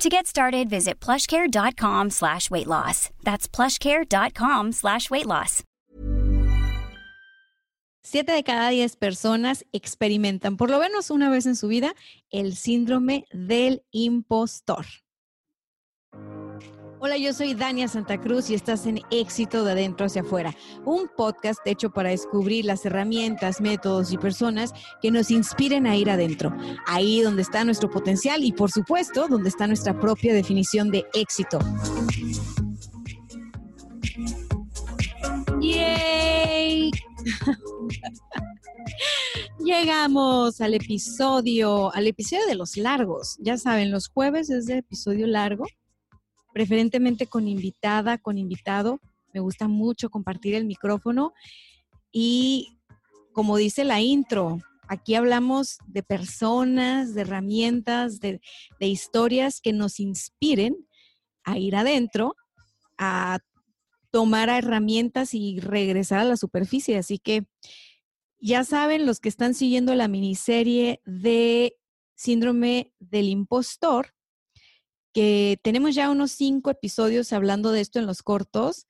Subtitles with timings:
[0.00, 3.10] To get started, visit plushcare.com slash weight loss.
[3.22, 5.62] That's plushcare.com slash weight loss.
[8.02, 11.94] Siete de cada diez personas experimentan, por lo menos una vez en su vida,
[12.30, 14.86] el síndrome del impostor.
[17.02, 20.54] Hola, yo soy Dania Santa Cruz y estás en Éxito de Adentro hacia Afuera,
[20.84, 26.10] un podcast hecho para descubrir las herramientas, métodos y personas que nos inspiren a ir
[26.10, 26.54] adentro,
[26.86, 31.58] ahí donde está nuestro potencial y por supuesto donde está nuestra propia definición de éxito.
[35.58, 36.90] ¡Yay!
[39.58, 43.38] Llegamos al episodio, al episodio de los largos.
[43.40, 45.64] Ya saben, los jueves es de episodio largo
[46.52, 49.00] preferentemente con invitada, con invitado.
[49.32, 51.32] Me gusta mucho compartir el micrófono
[52.12, 52.78] y
[53.32, 58.40] como dice la intro, aquí hablamos de personas, de herramientas, de,
[58.80, 60.86] historias que nos inspiren
[61.44, 62.34] a ir adentro,
[62.98, 63.38] a
[64.10, 66.98] tomar herramientas y regresar a la superficie.
[66.98, 67.46] Así que
[68.40, 71.76] ya saben los que están siguiendo la miniserie de
[72.16, 74.12] síndrome del impostor,
[75.12, 78.86] que tenemos ya unos cinco episodios hablando de esto en los cortos.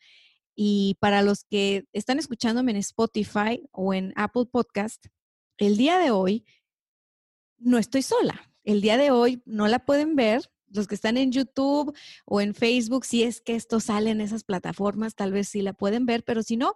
[0.55, 5.07] Y para los que están escuchándome en Spotify o en Apple Podcast,
[5.59, 6.45] el día de hoy
[7.59, 8.53] no estoy sola.
[8.65, 10.51] El día de hoy no la pueden ver.
[10.73, 14.45] Los que están en YouTube o en Facebook, si es que esto sale en esas
[14.45, 16.75] plataformas, tal vez sí la pueden ver, pero si no,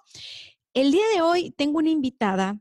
[0.73, 2.61] el día de hoy tengo una invitada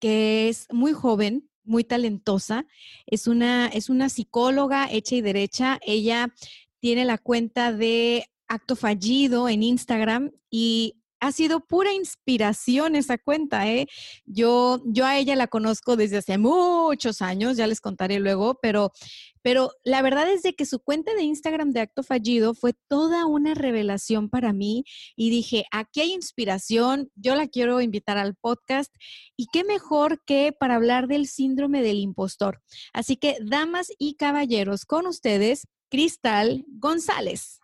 [0.00, 2.66] que es muy joven, muy talentosa.
[3.06, 5.78] Es una, es una psicóloga hecha y derecha.
[5.82, 6.32] Ella
[6.80, 13.66] tiene la cuenta de Acto Fallido en Instagram y ha sido pura inspiración esa cuenta,
[13.66, 13.86] ¿eh?
[14.26, 18.92] Yo, yo a ella la conozco desde hace muchos años, ya les contaré luego, pero,
[19.40, 23.24] pero la verdad es de que su cuenta de Instagram de Acto Fallido fue toda
[23.24, 24.84] una revelación para mí
[25.16, 28.94] y dije, aquí hay inspiración, yo la quiero invitar al podcast
[29.34, 32.60] y qué mejor que para hablar del síndrome del impostor.
[32.92, 37.60] Así que, damas y caballeros, con ustedes, Cristal González.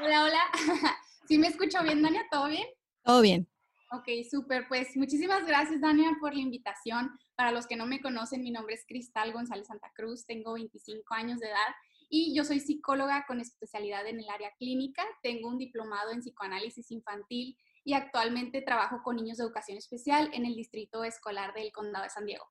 [0.00, 0.40] Hola, hola.
[1.26, 2.24] ¿Sí me escucho bien, Dania?
[2.30, 2.66] ¿Todo bien?
[3.02, 3.48] Todo bien.
[3.90, 4.68] Ok, súper.
[4.68, 7.10] Pues muchísimas gracias, Dania, por la invitación.
[7.34, 11.14] Para los que no me conocen, mi nombre es Cristal González Santa Cruz, tengo 25
[11.14, 11.74] años de edad
[12.08, 15.04] y yo soy psicóloga con especialidad en el área clínica.
[15.22, 20.46] Tengo un diplomado en psicoanálisis infantil y actualmente trabajo con niños de educación especial en
[20.46, 22.44] el Distrito Escolar del Condado de San Diego.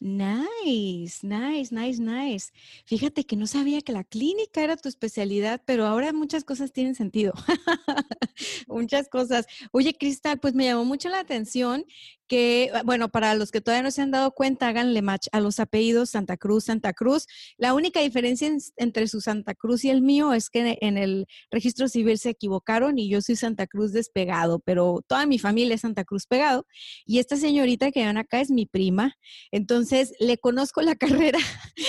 [0.00, 2.52] Nice, nice, nice, nice.
[2.86, 6.94] Fíjate que no sabía que la clínica era tu especialidad, pero ahora muchas cosas tienen
[6.94, 7.32] sentido.
[8.68, 9.46] muchas cosas.
[9.72, 11.84] Oye, Cristal, pues me llamó mucho la atención
[12.30, 15.40] que, ah, bueno, para los que todavía no se han dado cuenta, háganle match a
[15.40, 17.26] los apellidos Santa Cruz, Santa Cruz.
[17.58, 21.88] La única diferencia entre su Santa Cruz y el mío es que en el registro
[21.88, 26.04] civil se equivocaron y yo soy Santa Cruz despegado, pero toda mi familia es Santa
[26.04, 26.66] Cruz pegado.
[27.04, 29.16] Y esta señorita que ven acá es mi prima.
[29.50, 30.94] Entonces, le conozco la
[31.28, 31.38] carrera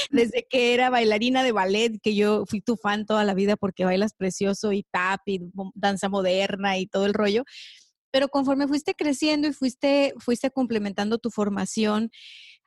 [0.10, 3.86] desde que era bailarina de ballet, que yo fui tu fan toda la vida porque
[3.86, 5.40] bailas precioso y tap y
[5.76, 7.44] danza moderna y todo el rollo
[8.14, 12.12] pero conforme fuiste creciendo y fuiste, fuiste complementando tu formación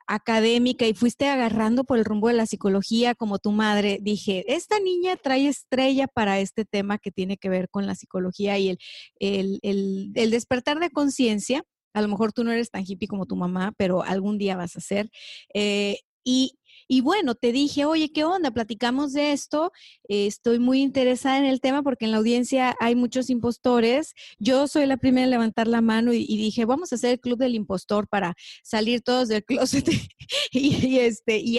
[0.07, 4.79] académica y fuiste agarrando por el rumbo de la psicología como tu madre, dije, esta
[4.79, 8.77] niña trae estrella para este tema que tiene que ver con la psicología y
[9.19, 11.65] el, el, despertar de conciencia.
[11.95, 14.77] A lo mejor tú no eres tan hippie como tu mamá, pero algún día vas
[14.77, 15.11] a ser.
[15.55, 18.51] Eh, y, y bueno, te dije, oye, ¿qué onda?
[18.51, 19.73] Platicamos de esto.
[20.09, 24.15] Eh, estoy muy interesada en el tema porque en la audiencia hay muchos impostores.
[24.39, 27.39] Yo soy la primera en levantar la mano y, dije, vamos a hacer el club
[27.39, 29.89] del impostor para salir todos del closet
[30.53, 31.59] y, este, y,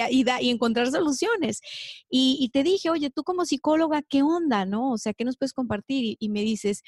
[0.50, 1.62] encontrar soluciones.
[2.10, 4.66] Y, te dije, oye, tú como psicóloga, ¿qué onda?
[4.66, 4.92] ¿No?
[4.92, 6.18] O sea, ¿qué nos puedes compartir?
[6.20, 6.82] Y, me dices,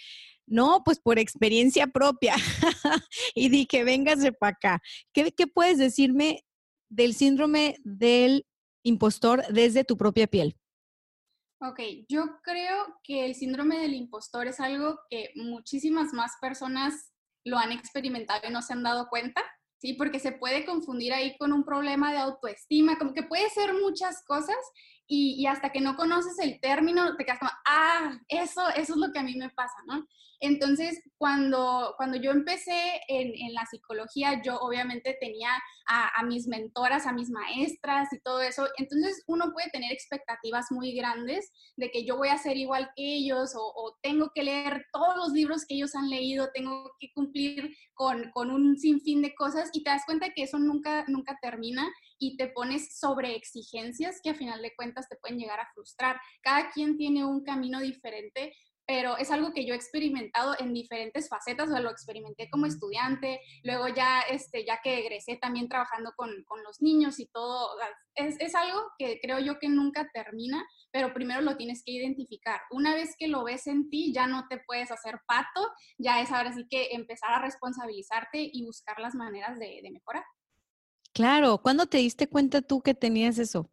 [0.46, 2.36] no, pues por experiencia propia.
[3.36, 4.82] y dije, véngase para acá.
[5.14, 6.44] ¿Qué, ¿Qué, puedes decirme
[6.90, 8.46] del síndrome del
[8.84, 10.56] impostor desde tu propia piel?
[11.60, 17.12] Ok, yo creo que el síndrome del impostor es algo que muchísimas más personas
[17.44, 19.42] lo han experimentado y no se han dado cuenta,
[19.80, 19.94] ¿sí?
[19.94, 24.24] Porque se puede confundir ahí con un problema de autoestima, como que puede ser muchas
[24.26, 24.58] cosas
[25.08, 29.12] y, hasta que no conoces el término, te quedas como, ah, eso, eso es lo
[29.12, 30.06] que a mí me pasa, ¿no?
[30.40, 35.50] Entonces, cuando, cuando yo empecé en, en la psicología, yo obviamente tenía
[35.88, 38.68] a, mis mentoras, a mis maestras y todo eso.
[38.78, 43.16] Entonces, uno puede tener expectativas muy grandes de que yo voy a ser igual que
[43.16, 47.12] ellos o, o tengo que leer todos los libros que ellos han leído, tengo que
[47.14, 51.40] cumplir con, con un sinfín de cosas y te das cuenta que eso nunca, nunca
[51.42, 51.88] termina
[52.20, 56.20] y te pones sobre exigencias que a final de cuentas te pueden llegar a frustrar.
[56.42, 58.54] Cada quien tiene un camino diferente,
[58.88, 62.66] pero es algo que yo he experimentado en diferentes facetas, o sea, lo experimenté como
[62.66, 67.78] estudiante, luego ya, este, ya que egresé también trabajando con, con los niños y todo,
[68.16, 72.62] es, es, algo que creo yo que nunca termina, pero primero lo tienes que identificar.
[72.72, 76.32] Una vez que lo ves en ti, ya no te puedes hacer pato, ya es
[76.32, 80.24] ahora sí que empezar a responsabilizarte y buscar las maneras de, de mejorar.
[81.18, 83.72] Claro, ¿cuándo te diste cuenta tú que tenías eso?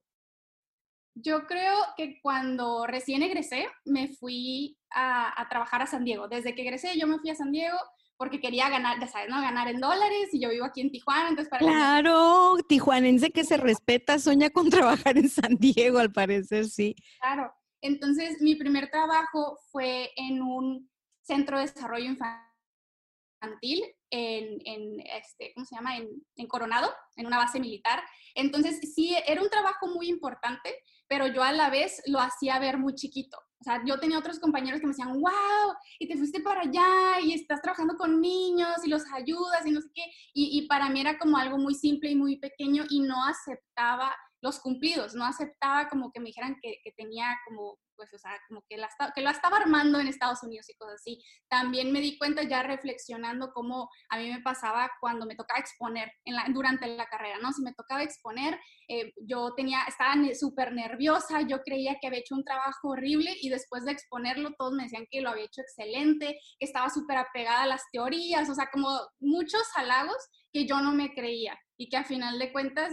[1.14, 6.26] Yo creo que cuando recién egresé, me fui a, trabajar a San Diego.
[6.26, 7.76] Desde que egresé, yo me fui a San Diego
[8.16, 9.42] porque quería ganar, ya sabes, ¿no?
[9.42, 13.58] Ganar en dólares y yo vivo aquí en Tijuana, entonces para Claro, tijuanense que se
[13.58, 16.96] respeta, sueña con trabajar en San Diego, al parecer, sí.
[17.20, 17.52] Claro.
[17.82, 25.66] Entonces, mi primer trabajo fue en un centro de desarrollo infantil en, en este, ¿cómo
[25.66, 25.96] se llama?
[25.96, 28.02] En, en Coronado, en una base militar.
[28.34, 30.74] Entonces, sí, era un trabajo muy importante
[31.08, 33.36] pero yo a la vez lo hacía ver muy chiquito.
[33.60, 37.20] O sea, yo tenía otros compañeros que me decían, wow, y te fuiste para allá
[37.22, 40.02] y estás trabajando con niños y los ayudas y no sé qué.
[40.34, 44.14] Y, y para mí era como algo muy simple y muy pequeño y no aceptaba
[44.42, 48.38] los cumplidos, no aceptaba como que me dijeran que, que tenía como pues, o sea,
[48.48, 51.22] como que, la, que lo estaba armando en Estados Unidos y cosas así.
[51.48, 56.10] También me di cuenta ya reflexionando cómo a mí me pasaba cuando me tocaba exponer
[56.24, 57.52] en la, durante la carrera, ¿no?
[57.52, 58.58] Si me tocaba exponer,
[58.88, 63.48] eh, yo tenía, estaba súper nerviosa, yo creía que había hecho un trabajo horrible y
[63.48, 67.62] después de exponerlo todos me decían que lo había hecho excelente, que estaba súper apegada
[67.62, 68.88] a las teorías, o sea, como
[69.20, 70.16] muchos halagos
[70.52, 72.92] que yo no me creía y que a final de cuentas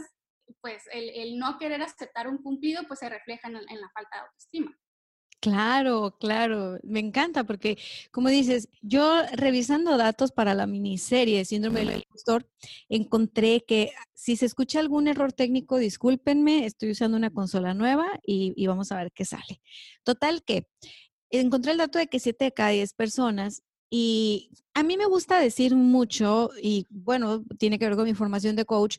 [0.60, 4.22] pues el, no querer aceptar un cumplido, pues se refleja en, en, la falta de
[4.24, 4.78] autoestima.
[5.42, 7.76] Claro, claro, me encanta porque,
[8.12, 12.48] como dices, yo revisando datos para la miniserie Síndrome del Impostor,
[12.90, 18.54] encontré que si se escucha algún error técnico, discúlpenme, estoy usando una consola nueva y,
[18.56, 19.62] y vamos a ver qué sale.
[20.04, 20.68] Total que
[21.32, 25.40] encontré el dato de que 7 de cada 10 personas y a mí me gusta
[25.40, 28.98] decir mucho, y bueno, tiene que ver con mi formación de coach,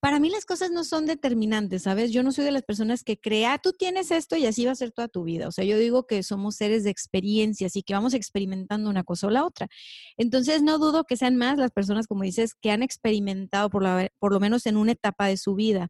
[0.00, 2.10] para mí las cosas no son determinantes, ¿sabes?
[2.10, 4.74] Yo no soy de las personas que crea, tú tienes esto y así va a
[4.74, 5.46] ser toda tu vida.
[5.46, 9.26] O sea, yo digo que somos seres de experiencias y que vamos experimentando una cosa
[9.26, 9.68] o la otra.
[10.16, 13.84] Entonces, no dudo que sean más las personas, como dices, que han experimentado por,
[14.18, 15.88] por lo menos en una etapa de su vida.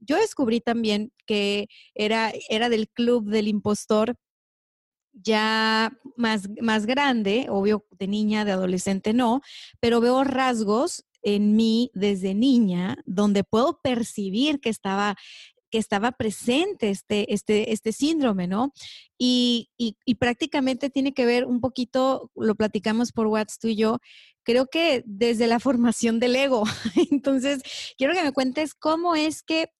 [0.00, 4.16] Yo descubrí también que era, era del club del impostor
[5.12, 9.42] ya más, más grande, obvio de niña, de adolescente no,
[9.80, 15.16] pero veo rasgos en mí desde niña, donde puedo percibir que estaba
[15.74, 18.72] que estaba presente este, este, este síndrome, ¿no?
[19.18, 23.98] Y, y, prácticamente tiene que ver un poquito, lo platicamos por WhatsApp tú y yo,
[24.44, 26.62] creo que desde la formación del ego.
[27.10, 27.62] Entonces,
[27.98, 29.72] quiero que me cuentes cómo es que,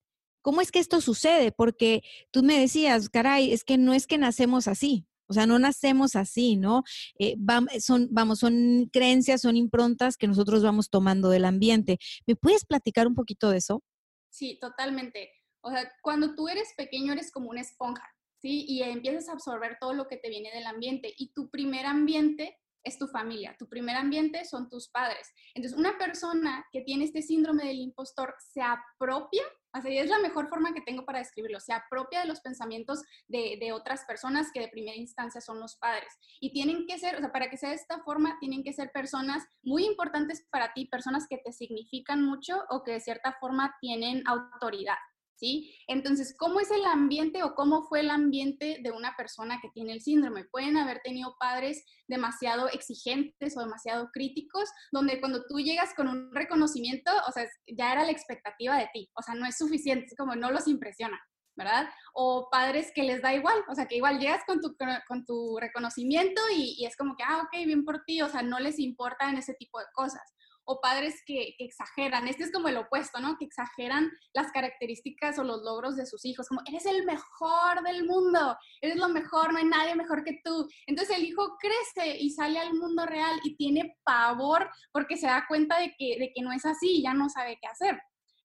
[0.42, 2.02] cómo es que esto sucede, porque
[2.32, 6.16] tú me decías, caray, es que no es que nacemos así, o sea, no nacemos
[6.16, 6.82] así, ¿no?
[7.18, 7.36] Eh,
[7.80, 11.98] son, vamos, son creencias, son improntas que nosotros vamos tomando del ambiente.
[12.26, 13.82] ¿Me puedes platicar un poquito de eso?
[14.30, 15.30] Sí, totalmente.
[15.62, 18.04] O sea, cuando tú eres pequeño eres como una esponja,
[18.40, 18.66] ¿sí?
[18.68, 21.14] Y empiezas a absorber todo lo que te viene del ambiente.
[21.16, 25.32] Y tu primer ambiente es tu familia, tu primer ambiente son tus padres.
[25.54, 29.42] Entonces, una persona que tiene este síndrome del impostor se apropia
[29.74, 31.58] Así es la mejor forma que tengo para describirlo.
[31.58, 35.74] Se apropia de los pensamientos de, de, otras personas que de primera instancia son los
[35.76, 36.16] padres.
[36.40, 38.92] Y tienen que ser, o sea, para que sea de esta forma, tienen que ser
[38.92, 43.74] personas muy importantes para ti, personas que te significan mucho o que de cierta forma
[43.80, 44.94] tienen autoridad.
[45.36, 45.74] ¿Sí?
[45.88, 49.92] Entonces, ¿cómo es el ambiente o cómo fue el ambiente de una persona que tiene
[49.92, 50.44] el síndrome?
[50.44, 56.34] Pueden haber tenido padres demasiado exigentes o demasiado críticos, donde cuando tú llegas con un
[56.34, 60.16] reconocimiento, o sea, ya era la expectativa de ti, o sea, no es suficiente, es
[60.16, 61.20] como no los impresiona.
[61.56, 61.88] ¿verdad?
[62.14, 64.76] O padres que les da igual, o sea, que igual llegas con tu,
[65.06, 68.42] con tu reconocimiento y, y, es como que, ah, ok, bien por ti, o sea,
[68.42, 72.28] no les importa en ese tipo de cosas o padres que, exageran.
[72.28, 73.36] Este es como el opuesto, ¿no?
[73.38, 78.04] Que exageran las características o los logros de sus hijos, como eres el mejor del
[78.04, 80.68] mundo, eres lo mejor, no hay nadie mejor que tú.
[80.86, 85.44] Entonces el hijo crece y sale al mundo real y tiene pavor porque se da
[85.48, 88.00] cuenta de que, de que no es así ya no sabe qué hacer.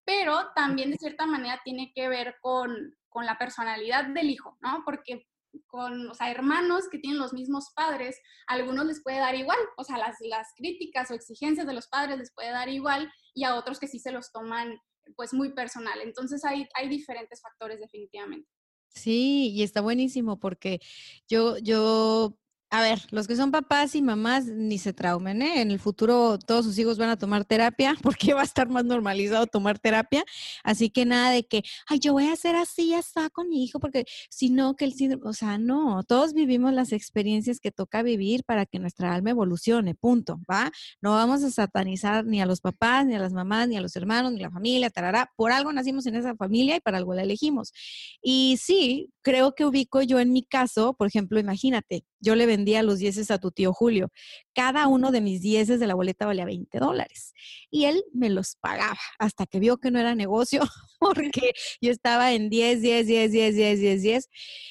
[0.05, 4.81] pero también de cierta manera tiene que ver con, con la personalidad del hijo, ¿no?
[4.83, 5.28] Porque
[5.68, 9.60] con, o sea, hermanos que tienen los mismos padres, a algunos les puede dar igual,
[9.77, 13.44] o sea, las, las críticas o exigencias de los padres les puede dar igual y
[13.44, 14.79] a otros que sí se los toman
[15.15, 16.00] pues muy personal.
[16.01, 18.50] Entonces hay, hay diferentes factores definitivamente.
[18.89, 20.79] Sí, y está buenísimo porque
[21.27, 22.36] yo, yo
[22.71, 25.61] a ver, los que son papás y mamás ni se traumen, ¿eh?
[25.61, 28.85] En el futuro todos sus hijos van a tomar terapia porque va a estar más
[28.85, 30.23] normalizado tomar terapia.
[30.63, 33.79] Así que nada de que, ay, yo voy a hacer así, está con mi hijo,
[33.79, 38.03] porque si no, que el síndrome, o sea, no, todos vivimos las experiencias que toca
[38.03, 40.71] vivir para que nuestra alma evolucione, punto, ¿va?
[41.01, 43.95] No vamos a satanizar ni a los papás, ni a las mamás, ni a los
[43.95, 45.31] hermanos, ni a la familia, tarará.
[45.35, 47.73] Por algo nacimos en esa familia y para algo la elegimos.
[48.21, 52.83] Y sí, creo que ubico yo en mi caso, por ejemplo, imagínate, yo le vendía
[52.83, 54.11] los dieces a tu tío Julio.
[54.53, 57.33] Cada uno de mis dieces de la boleta valía 20 dólares.
[57.71, 60.61] Y él me los pagaba hasta que vio que no era negocio,
[60.99, 64.29] porque yo estaba en 10, 10, 10, 10, 10, 10, 10.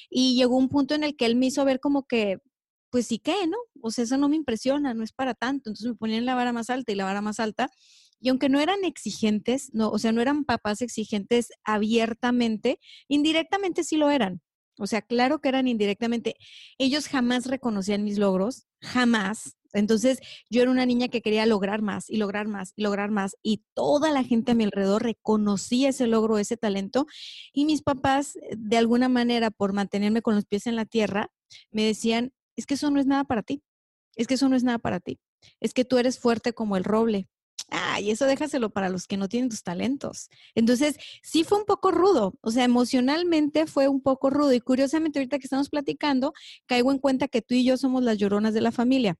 [0.09, 2.37] Y llegó un punto en el que él me hizo ver como que,
[2.91, 3.57] pues sí que, ¿no?
[3.81, 5.69] O sea, eso no me impresiona, no es para tanto.
[5.69, 7.69] Entonces me ponían la vara más alta y la vara más alta.
[8.21, 13.97] Y aunque no eran exigentes, no, o sea, no eran papás exigentes abiertamente, indirectamente sí
[13.97, 14.41] lo eran.
[14.79, 16.35] O sea, claro que eran indirectamente.
[16.77, 19.57] Ellos jamás reconocían mis logros, jamás.
[19.73, 20.19] Entonces,
[20.49, 23.35] yo era una niña que quería lograr más y lograr más y lograr más.
[23.43, 27.05] Y toda la gente a mi alrededor reconocía ese logro, ese talento.
[27.53, 31.29] Y mis papás, eh, de alguna manera, por mantenerme con los pies en la tierra,
[31.71, 33.61] me decían, es que eso no es nada para ti.
[34.15, 35.19] Es que eso no es nada para ti.
[35.59, 37.27] Es que tú eres fuerte como el roble.
[37.71, 40.29] Ah, y eso déjaselo para los que no tienen tus talentos.
[40.55, 44.53] Entonces, sí fue un poco rudo, o sea, emocionalmente fue un poco rudo.
[44.53, 46.33] Y curiosamente, ahorita que estamos platicando,
[46.65, 49.15] caigo en cuenta que tú y yo somos las lloronas de la familia.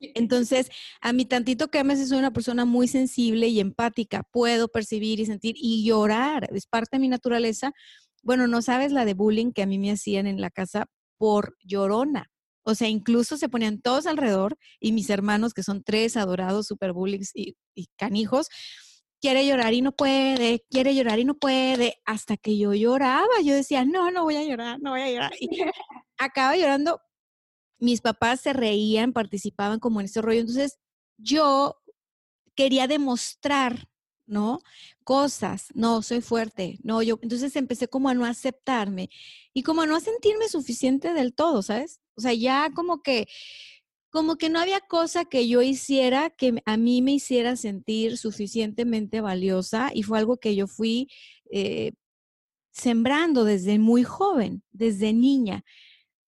[0.00, 0.70] Entonces,
[1.00, 5.20] a mí tantito que a veces soy una persona muy sensible y empática, puedo percibir
[5.20, 7.72] y sentir y llorar, es parte de mi naturaleza.
[8.22, 11.56] Bueno, no sabes la de bullying que a mí me hacían en la casa por
[11.64, 12.30] llorona.
[12.64, 16.92] O sea, incluso se ponían todos alrededor y mis hermanos, que son tres adorados super
[16.92, 17.56] bullies y,
[17.96, 18.48] canijos,
[19.20, 23.40] quiere llorar y no puede, quiere llorar y no puede, hasta que yo lloraba.
[23.44, 25.32] Yo decía, no, no voy a llorar, no voy a llorar.
[25.40, 25.48] Y
[26.18, 27.00] acaba llorando.
[27.78, 30.40] Mis papás se reían, participaban como en ese rollo.
[30.40, 30.78] Entonces,
[31.18, 31.76] yo
[32.54, 33.88] quería demostrar,
[34.26, 34.60] ¿no?
[35.04, 39.10] Cosas, no, soy fuerte, no, yo, entonces empecé como a no aceptarme
[39.52, 42.00] y como a no sentirme suficiente del todo, ¿sabes?
[42.16, 43.26] O sea, ya como que,
[44.10, 49.20] como que no había cosa que yo hiciera que a mí me hiciera sentir suficientemente
[49.20, 51.08] valiosa y fue algo que yo fui
[51.50, 51.92] eh,
[52.72, 55.64] sembrando desde muy joven, desde niña.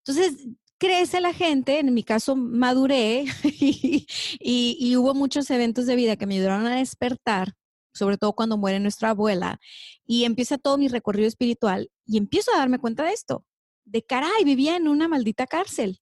[0.05, 4.07] Entonces, crece la gente, en mi caso maduré y,
[4.41, 7.55] y, hubo muchos eventos de vida que me ayudaron a despertar,
[7.95, 9.59] sobre todo cuando muere nuestra abuela,
[10.07, 13.45] y empieza todo mi recorrido espiritual y empiezo a darme cuenta de esto
[13.87, 16.01] de caray, vivía en una maldita cárcel,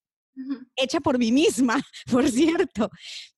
[0.75, 2.91] hecha por mí misma, por cierto.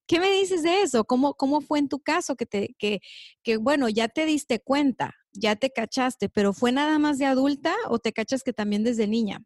[0.06, 1.04] ¿Qué me dices de eso?
[1.04, 3.00] ¿Cómo, cómo fue en tu caso que, te, que,
[3.42, 7.74] que, bueno, ya te diste cuenta, ya te cachaste, pero fue nada más de adulta
[7.88, 9.42] o te cachas que también desde niña?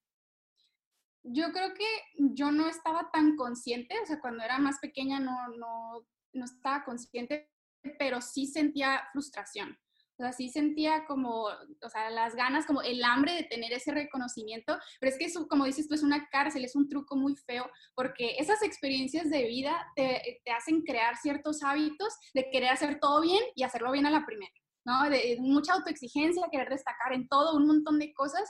[1.22, 1.86] Yo creo que
[2.18, 6.84] yo no estaba tan consciente, o sea, cuando era más pequeña no, no, no estaba
[6.84, 7.50] consciente,
[7.98, 9.78] pero sí sentía frustración.
[10.20, 13.90] O sea, sí sentía como, o sea, las ganas, como el hambre de tener ese
[13.90, 17.36] reconocimiento, pero es que eso, como dices tú, es una cárcel, es un truco muy
[17.36, 23.00] feo, porque esas experiencias de vida te, te hacen crear ciertos hábitos de querer hacer
[23.00, 24.52] todo bien y hacerlo bien a la primera,
[24.84, 25.08] ¿no?
[25.08, 28.46] De, mucha autoexigencia, querer destacar en todo, un montón de cosas,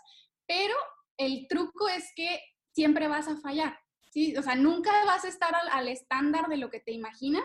[0.49, 0.75] pero
[1.19, 2.41] el truco es que
[2.73, 3.79] siempre vas a fallar,
[4.11, 4.37] ¿sí?
[4.37, 7.45] O sea, nunca vas a estar al, al estándar de lo que te imaginas,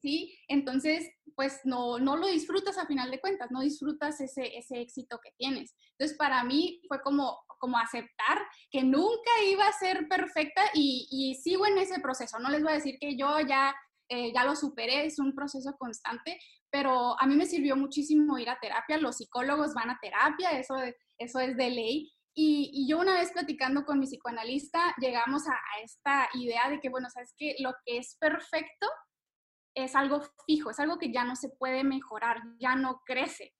[0.00, 0.36] ¿sí?
[0.48, 5.20] Entonces, pues no, no lo disfrutas a final de cuentas, no disfrutas ese, ese éxito
[5.22, 5.74] que tienes.
[5.92, 8.38] Entonces, para mí fue como, como aceptar
[8.70, 12.38] que nunca iba a ser perfecta y, y sigo en ese proceso.
[12.38, 13.74] No les voy a decir que yo ya,
[14.08, 16.38] eh, ya lo superé, es un proceso constante,
[16.70, 18.98] pero a mí me sirvió muchísimo ir a terapia.
[18.98, 20.74] Los psicólogos van a terapia, eso,
[21.18, 22.12] eso es de ley.
[22.34, 26.78] Y, y, yo una vez platicando con mi psicoanalista, llegamos a, a, esta idea de
[26.78, 28.86] que, bueno, sabes que lo que es perfecto
[29.84, 33.54] es algo fijo, es algo que ya no se puede mejorar, ya no crece.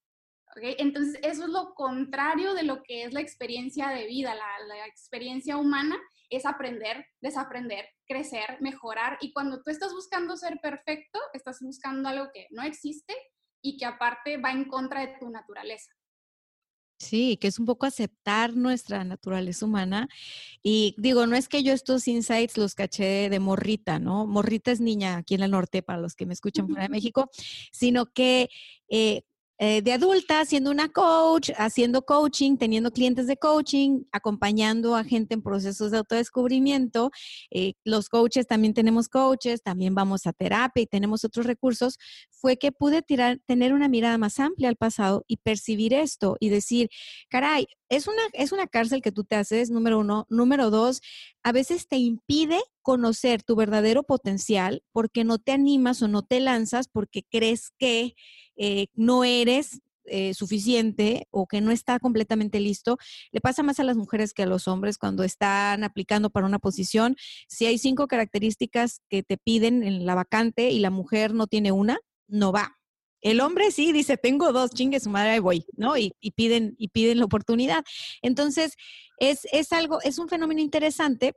[0.56, 4.87] Entonces, eso es lo contrario de lo que es la experiencia de vida, la, la,
[4.87, 5.96] experiencia humana
[6.30, 9.18] es aprender, desaprender, crecer, mejorar.
[9.20, 13.14] Y cuando tú estás buscando ser perfecto, estás buscando algo que no existe
[13.62, 15.92] y que aparte va en contra de tu naturaleza.
[16.98, 20.08] Sí, que es un poco aceptar nuestra naturaleza humana.
[20.62, 24.26] Y digo, no es que yo estos insights los caché de morrita, ¿no?
[24.26, 27.30] Morrita es niña aquí en el norte, para los que me escuchan fuera de México,
[27.72, 28.48] sino que
[28.88, 29.22] eh,
[29.60, 35.34] eh, de adulta, siendo una coach, haciendo coaching, teniendo clientes de coaching, acompañando a gente
[35.34, 37.10] en procesos de autodescubrimiento.
[37.50, 41.98] Eh, los coaches también tenemos coaches, también vamos a terapia y tenemos otros recursos.
[42.30, 46.50] Fue que pude tirar, tener una mirada más amplia al pasado y percibir esto y
[46.50, 46.88] decir,
[47.28, 50.26] caray, es una, es una cárcel que tú te haces, número uno.
[50.28, 51.00] Número dos,
[51.42, 56.40] a veces te impide conocer tu verdadero potencial porque no te animas o no te
[56.40, 58.14] lanzas porque crees que
[58.58, 62.98] eh, no eres eh, suficiente o que no está completamente listo.
[63.30, 66.58] Le pasa más a las mujeres que a los hombres cuando están aplicando para una
[66.58, 67.16] posición.
[67.46, 71.72] Si hay cinco características que te piden en la vacante y la mujer no tiene
[71.72, 72.78] una, no va.
[73.20, 75.96] El hombre sí dice, tengo dos, chingue su madre, ahí voy, ¿no?
[75.96, 77.84] Y, piden, y piden la oportunidad.
[78.22, 78.76] Entonces,
[79.18, 81.34] es, es algo, es un fenómeno interesante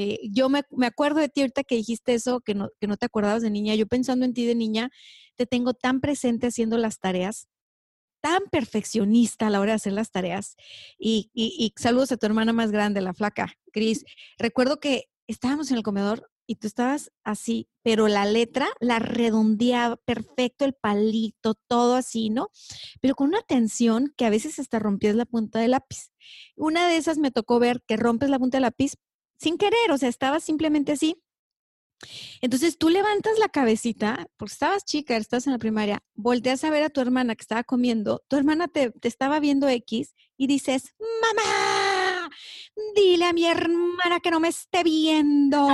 [0.00, 2.96] eh, yo me, me, acuerdo de ti ahorita que dijiste eso, que no, que no
[2.96, 3.74] te acordabas de niña.
[3.74, 4.90] Yo pensando en ti de niña,
[5.34, 7.48] te tengo tan presente haciendo las tareas,
[8.20, 10.54] tan perfeccionista a la hora de hacer las tareas.
[11.00, 14.04] Y, y, saludos a tu hermana más grande, la flaca, Cris.
[14.38, 19.96] Recuerdo que estábamos en el comedor y tú estabas así, pero la letra la redondeaba
[19.96, 22.50] perfecto, el palito, todo así, ¿no?
[23.00, 26.12] Pero con una tensión que a veces hasta rompías la punta del lápiz.
[26.56, 28.94] Una de esas me tocó ver que rompes la punta del lápiz,
[29.38, 31.16] sin querer, o sea, estabas simplemente así.
[32.40, 36.84] Entonces tú levantas la cabecita, porque estabas chica, estás en la primaria, volteas a ver
[36.84, 42.30] a tu hermana que estaba comiendo, tu hermana te, estaba viendo X y dices, mamá,
[42.94, 45.68] dile a mi hermana que no me esté viendo,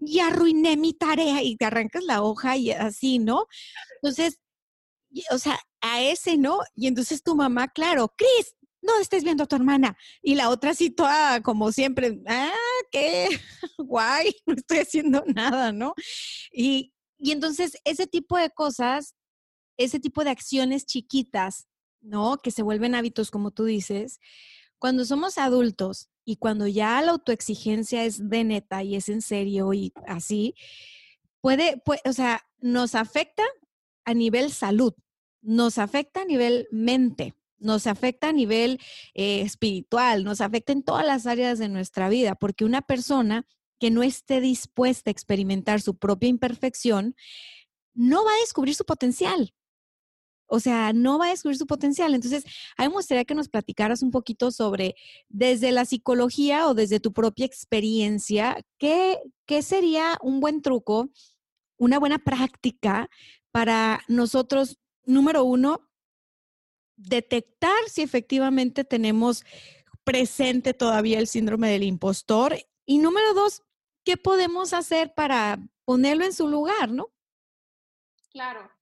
[0.00, 3.46] ya arruiné mi tarea y te arrancas la hoja y así, ¿no?
[4.02, 4.40] Entonces,
[5.30, 6.58] o sea, a ese, ¿no?
[6.74, 9.96] Y entonces tu mamá, claro, Cris, no estés viendo a tu hermana.
[10.22, 12.52] Y la otra sí toda como siempre, ah,
[12.90, 13.28] qué
[13.78, 15.94] guay, no estoy haciendo nada, ¿no?
[16.52, 19.14] Y, y entonces ese tipo de cosas,
[19.76, 21.66] ese tipo de acciones chiquitas,
[22.00, 22.38] ¿no?
[22.38, 24.20] Que se vuelven hábitos, como tú dices,
[24.78, 29.72] cuando somos adultos y cuando ya la autoexigencia es de neta y es en serio
[29.72, 30.54] y así,
[31.40, 33.42] puede, puede o sea, nos afecta
[34.04, 34.92] a nivel salud,
[35.40, 38.80] nos afecta a nivel mente, nos afecta a nivel
[39.14, 43.46] eh, espiritual, nos afecta en todas las áreas de nuestra vida, porque una persona
[43.80, 47.16] que no esté dispuesta a experimentar su propia imperfección,
[47.94, 49.54] no va a descubrir su potencial.
[50.46, 52.14] O sea, no va a descubrir su potencial.
[52.14, 52.44] Entonces,
[52.76, 54.94] a mí me gustaría que nos platicaras un poquito sobre,
[55.28, 61.08] desde la psicología o desde tu propia experiencia, qué, qué sería un buen truco,
[61.76, 63.08] una buena práctica
[63.50, 65.80] para nosotros, número uno,
[66.96, 69.44] detectar si efectivamente tenemos
[70.04, 72.56] presente todavía el síndrome del impostor.
[72.86, 73.62] Y número dos,
[74.04, 77.10] ¿qué podemos hacer para ponerlo en su lugar, no?
[78.30, 78.73] Claro.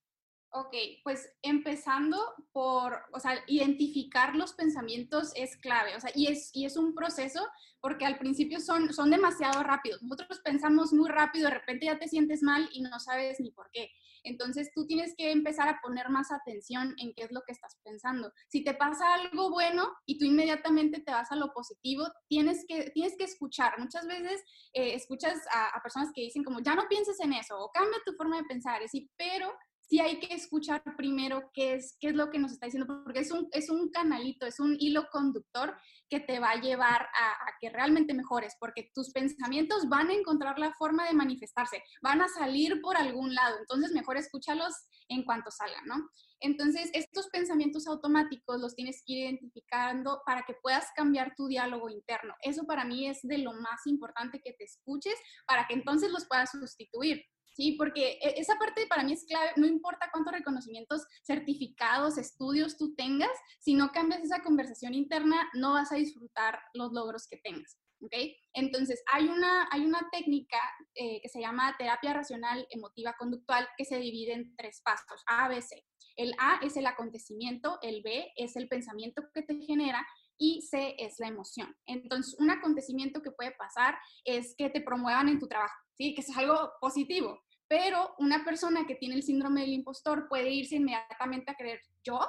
[0.54, 2.18] Ok, pues empezando
[2.52, 6.94] por, o sea, identificar los pensamientos es clave, o sea, y es, y es un
[6.94, 7.40] proceso
[7.80, 10.02] porque al principio son, son demasiado rápidos.
[10.02, 13.70] Nosotros pensamos muy rápido, de repente ya te sientes mal y no sabes ni por
[13.72, 13.90] qué.
[14.24, 17.78] Entonces tú tienes que empezar a poner más atención en qué es lo que estás
[17.82, 18.32] pensando.
[18.48, 22.90] Si te pasa algo bueno y tú inmediatamente te vas a lo positivo, tienes que,
[22.90, 23.78] tienes que escuchar.
[23.78, 24.42] Muchas veces
[24.74, 28.12] eh, escuchas a, personas que dicen como, ya no pienses en eso o cambia tu
[28.12, 29.50] forma de pensar, así, pero
[29.92, 33.20] sí hay que escuchar primero qué es, qué es lo que nos está diciendo, porque
[33.20, 35.76] es un, es un canalito, es un hilo conductor
[36.08, 40.58] que te va a llevar a, que realmente mejores, porque tus pensamientos van a encontrar
[40.58, 44.72] la forma de manifestarse, van a salir por algún lado, entonces mejor escúchalos
[45.08, 46.08] en cuanto salgan, ¿no?
[46.40, 51.90] Entonces, estos pensamientos automáticos los tienes que ir identificando para que puedas cambiar tu diálogo
[51.90, 52.34] interno.
[52.40, 55.14] Eso para mí es de lo más importante que te escuches
[55.46, 57.22] para que entonces los puedas sustituir.
[57.54, 57.72] ¿Sí?
[57.72, 62.94] Porque e, esa parte para mí es clave, no importa cuántos reconocimientos, certificados, estudios tú
[62.94, 67.78] tengas, si no cambias esa conversación interna, no vas a disfrutar los logros que tengas.
[68.02, 68.14] ¿ok?
[68.54, 70.58] Entonces, hay una, hay una técnica
[70.94, 75.48] eh, que se llama terapia racional emotiva conductual que se divide en tres pasos, A,
[75.48, 75.84] B, C.
[76.16, 80.06] El A es el acontecimiento, el B es el pensamiento que te genera
[80.42, 81.72] y C es la emoción.
[81.86, 86.14] Entonces, un acontecimiento que puede pasar es que te promuevan en tu trabajo, ¿sí?
[86.16, 87.40] Que es algo positivo.
[87.68, 92.20] Pero una persona que tiene el síndrome del impostor puede irse inmediatamente a creer, yo,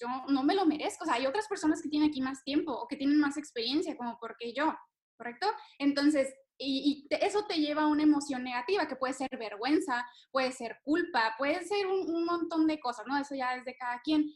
[0.00, 1.02] yo no me lo merezco.
[1.02, 3.96] O sea, hay otras personas que tienen aquí más tiempo o que tienen más experiencia,
[3.96, 4.72] como porque yo,
[5.16, 5.48] ¿correcto?
[5.80, 10.78] Entonces, y, eso te lleva a una emoción negativa, que puede ser vergüenza, puede ser
[10.84, 13.18] culpa, puede ser un, un montón de cosas, ¿no?
[13.18, 14.32] Eso ya es de cada quien.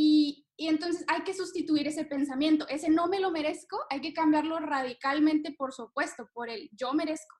[0.00, 4.58] Y, entonces hay que sustituir ese pensamiento, ese no me lo merezco, hay que cambiarlo
[4.58, 7.36] radicalmente, por supuesto, por el yo merezco.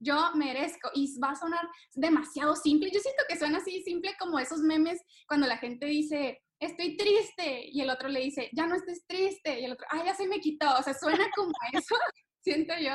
[0.00, 0.90] yo merezco.
[0.94, 2.90] Y va a sonar demasiado simple.
[2.92, 7.68] Yo siento que suena así simple como esos memes cuando la gente dice, estoy triste,
[7.70, 10.26] y el otro le dice, ya no estés triste, y el otro, ah, ya se
[10.26, 10.66] me quitó.
[10.78, 11.94] O sea, suena como eso,
[12.42, 12.94] siento yo.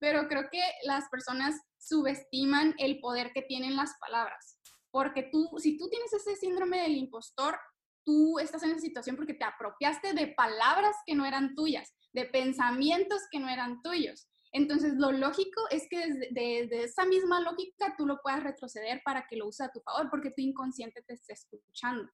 [0.00, 4.58] Pero creo que las personas subestiman el poder que tienen las palabras.
[4.90, 7.56] Porque tú, si tú tienes ese síndrome del impostor,
[8.06, 12.24] tú estás en esa situación porque te apropiaste de palabras que no eran tuyas, de
[12.24, 14.28] pensamientos que no eran tuyos.
[14.52, 15.98] Entonces, lo lógico es que
[16.30, 20.08] desde, esa misma lógica tú lo puedas retroceder para que lo uses a tu favor,
[20.08, 22.08] porque tu inconsciente te está escuchando.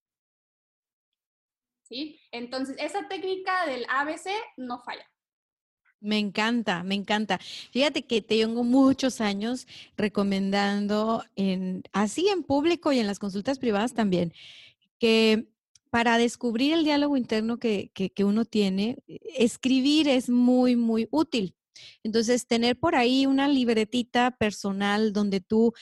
[1.84, 2.18] ¿Sí?
[2.32, 5.06] Entonces, esa técnica del ABC no falla.
[6.00, 7.38] Me encanta, me encanta.
[7.70, 13.60] Fíjate que te tengo muchos años recomendando en, así en público y en las consultas
[13.60, 14.32] privadas también,
[14.98, 15.51] que
[15.92, 21.54] para descubrir el diálogo interno que, que, uno tiene, escribir es muy, muy útil.
[22.02, 25.74] Entonces, tener por ahí una libretita personal donde tú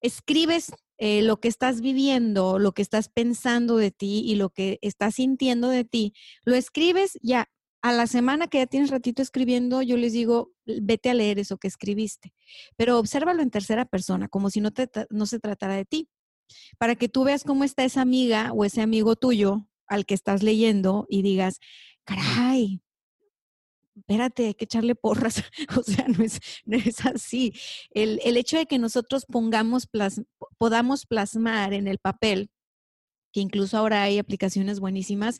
[0.00, 4.80] escribes eh, lo que estás viviendo, lo que estás pensando de ti y lo que
[4.82, 6.14] estás sintiendo de ti,
[6.44, 7.48] lo escribes ya.
[7.80, 11.58] A la semana que ya tienes ratito escribiendo, yo les digo, vete a leer eso
[11.58, 12.32] que escribiste,
[12.76, 16.08] pero obsérvalo en tercera persona, como si no, te, no se tratara de ti,
[16.78, 20.42] para que tú veas cómo está esa amiga o ese amigo tuyo al que estás
[20.42, 21.60] leyendo y digas,
[22.04, 22.80] caray,
[23.96, 25.42] espérate, hay que echarle porras.
[25.78, 27.52] o sea, no es, no es así.
[27.90, 29.88] El, el, hecho de que nosotros pongamos,
[30.58, 32.50] podamos plasmar en el papel,
[33.32, 35.38] que incluso ahora hay aplicaciones buenísimas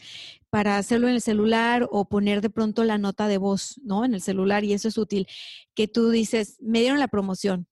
[0.50, 4.04] para hacerlo en el celular o poner de pronto la nota de voz, ¿no?
[4.04, 5.28] En el celular y eso es útil,
[5.74, 7.68] que tú dices, me dieron la promoción,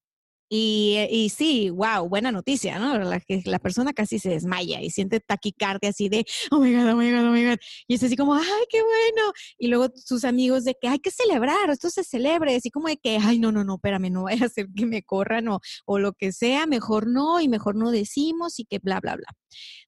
[0.55, 2.99] y, y, sí, wow, buena noticia, ¿no?
[2.99, 6.97] La, la persona casi se desmaya y siente taquicardia así de, oh my God, oh
[6.97, 7.59] my God, oh my God.
[7.89, 9.33] Y es así como, ay, qué bueno.
[9.57, 12.99] Y luego sus amigos de que hay que celebrar, esto se celebre, así como de
[12.99, 15.99] que, ay, no, no, no, espérame, no vaya a ser que me corran o, o
[15.99, 19.29] lo que sea, mejor no y mejor no decimos y que bla, bla, bla.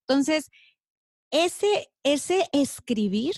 [0.09, 0.49] Entonces,
[1.31, 3.35] ese, ese escribir,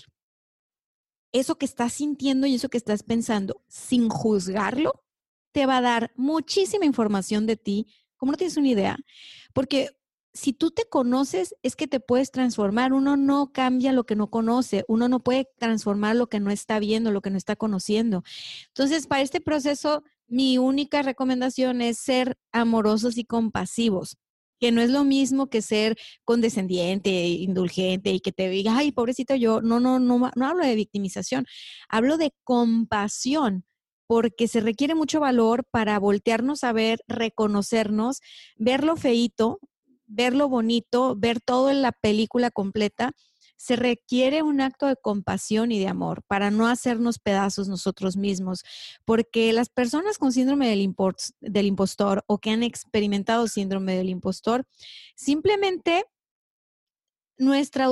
[1.33, 5.03] eso que estás sintiendo y eso que estás pensando, sin juzgarlo,
[5.57, 8.95] te va a dar muchísima información de ti, como no tienes una idea,
[9.53, 9.89] porque
[10.31, 12.93] si tú te conoces, es que te puedes transformar.
[12.93, 16.77] Uno no cambia lo que no conoce, uno no puede transformar lo que no está
[16.77, 18.23] viendo, lo que no está conociendo.
[18.67, 24.15] Entonces, para este proceso, mi única recomendación es ser amorosos y compasivos
[24.59, 29.35] que no es lo mismo que ser condescendiente, indulgente y que te diga, ay, pobrecito
[29.35, 31.45] yo, no, no, no, no hablo de victimización,
[31.89, 33.66] hablo de compasión
[34.07, 38.21] porque se requiere mucho valor para voltearnos a ver, reconocernos,
[38.55, 39.59] ver lo feito,
[40.07, 43.11] ver lo bonito, ver todo en la película completa.
[43.57, 48.63] Se requiere un acto de compasión y de amor para no hacernos pedazos nosotros mismos,
[49.03, 50.93] porque las personas con síndrome del,
[51.41, 54.65] del impostor o que han experimentado síndrome del impostor
[55.15, 56.05] simplemente
[57.37, 57.87] nuestra,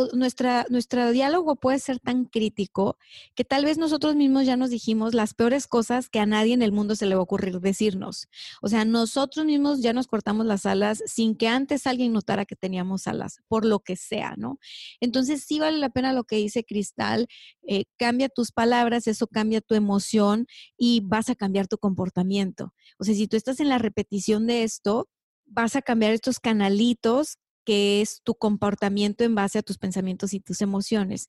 [0.70, 2.98] nuestro diálogo puede ser tan crítico
[3.36, 6.62] que tal vez nosotros mismos ya nos dijimos las peores cosas que a nadie en
[6.62, 8.28] el mundo se le va a ocurrir decirnos.
[8.62, 12.56] O sea, nosotros mismos ya nos cortamos las alas sin que antes alguien notara que
[12.56, 14.60] teníamos alas, por lo que sea, ¿no?
[15.00, 17.28] Entonces sí vale la pena lo que dice Cristal,
[17.68, 22.74] eh, cambia tus palabras, eso cambia tu emoción y vas a cambiar tu comportamiento.
[22.98, 25.08] O sea, si tú estás en la repetición de esto,
[25.46, 30.40] vas a cambiar estos canalitos que es tu comportamiento en base a tus pensamientos y
[30.40, 31.28] tus emociones.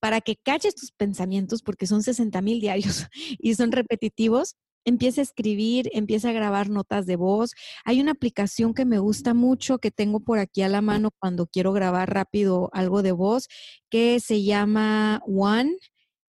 [0.00, 3.06] Para que caches tus pensamientos, porque son 60 mil diarios
[3.38, 7.52] y son repetitivos, empieza a escribir, empieza a grabar notas de voz.
[7.84, 11.46] Hay una aplicación que me gusta mucho, que tengo por aquí a la mano cuando
[11.46, 13.48] quiero grabar rápido algo de voz,
[13.90, 15.76] que se llama One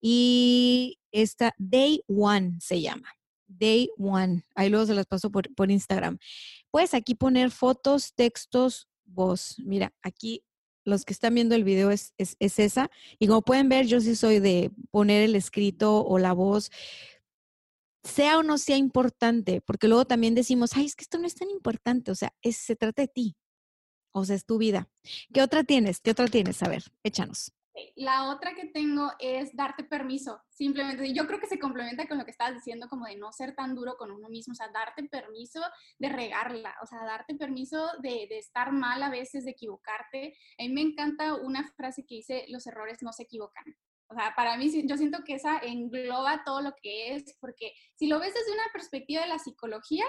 [0.01, 3.09] y esta Day One se llama.
[3.49, 4.44] Day One.
[4.55, 6.18] Ahí luego se las paso por, por Instagram.
[6.70, 9.57] Puedes aquí poner fotos, textos, voz.
[9.59, 10.45] Mira, aquí
[10.85, 12.90] los que están viendo el video es, es, esa.
[13.19, 16.71] Y como pueden ver, yo sí soy de poner el escrito o la voz,
[18.05, 21.35] sea o no sea importante, porque luego también decimos, ay, es que esto no es
[21.35, 23.37] tan importante, o sea, se trata de ti,
[24.12, 24.88] o sea, es tu vida.
[25.35, 26.01] ¿Qué otra tienes?
[26.01, 26.62] ¿Qué otra tienes?
[26.62, 27.56] A ver, échanos.
[27.96, 31.12] La otra que tengo es darte permiso, simplemente.
[31.12, 33.74] Yo creo que se complementa con lo que estabas diciendo, como de no ser tan
[33.74, 35.60] duro con uno mismo, o sea, darte permiso
[35.98, 40.34] de regarla, o sea, darte permiso de, de estar mal a veces, de equivocarte.
[40.58, 43.64] A mí me encanta una frase que dice, los errores no se equivocan.
[44.08, 48.06] O sea, para mí yo siento que esa engloba todo lo que es, porque si
[48.06, 50.04] lo ves desde una perspectiva de la psicología,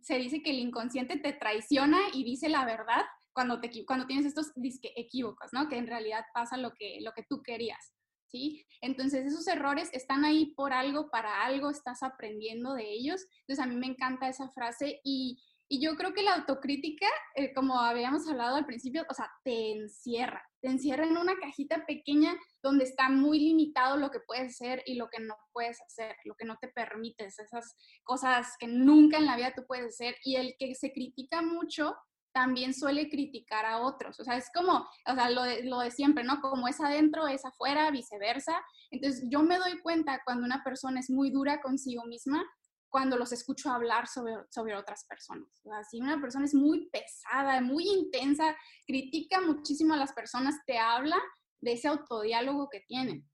[0.00, 4.26] se dice que el inconsciente te traiciona y dice la verdad, cuando, te, cuando tienes
[4.26, 5.68] estos disque equívocos, ¿no?
[5.68, 7.92] Que en realidad pasa lo que, lo que tú querías.
[8.30, 8.64] ¿sí?
[8.80, 13.26] Entonces esos errores están ahí por algo, para algo, estás aprendiendo de ellos.
[13.40, 15.38] Entonces a mí me encanta esa frase y,
[15.72, 20.42] yo creo que la autocrítica, eh, como habíamos hablado al principio, o sea, te encierra,
[20.60, 24.96] te encierra en una cajita pequeña donde está muy limitado lo que puedes hacer y
[24.96, 29.26] lo que no puedes hacer, lo que no te permites, esas cosas que nunca en
[29.26, 30.16] la vida tú puedes hacer.
[30.24, 31.94] Y el que se critica mucho
[32.32, 34.18] también suele criticar a otros.
[34.20, 36.40] O sea, es como, o sea, lo de, lo siempre, ¿no?
[36.40, 38.60] Como es adentro, es afuera, viceversa.
[38.90, 42.44] Entonces, yo me doy cuenta cuando una persona es muy dura consigo misma,
[42.88, 45.48] cuando los escucho hablar sobre, sobre otras personas.
[45.64, 50.56] O sea, si una persona es muy pesada, muy intensa, critica muchísimo a las personas,
[50.66, 51.16] te habla
[51.60, 53.28] de ese autodiálogo que tienen.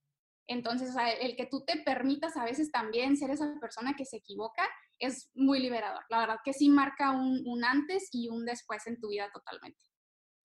[0.47, 4.19] Entonces, o el que tú te permitas a veces también ser esa persona que se
[4.19, 6.03] equivoca, es muy liberador.
[6.09, 9.81] La verdad que sí marca un, antes y un después en tu vida totalmente.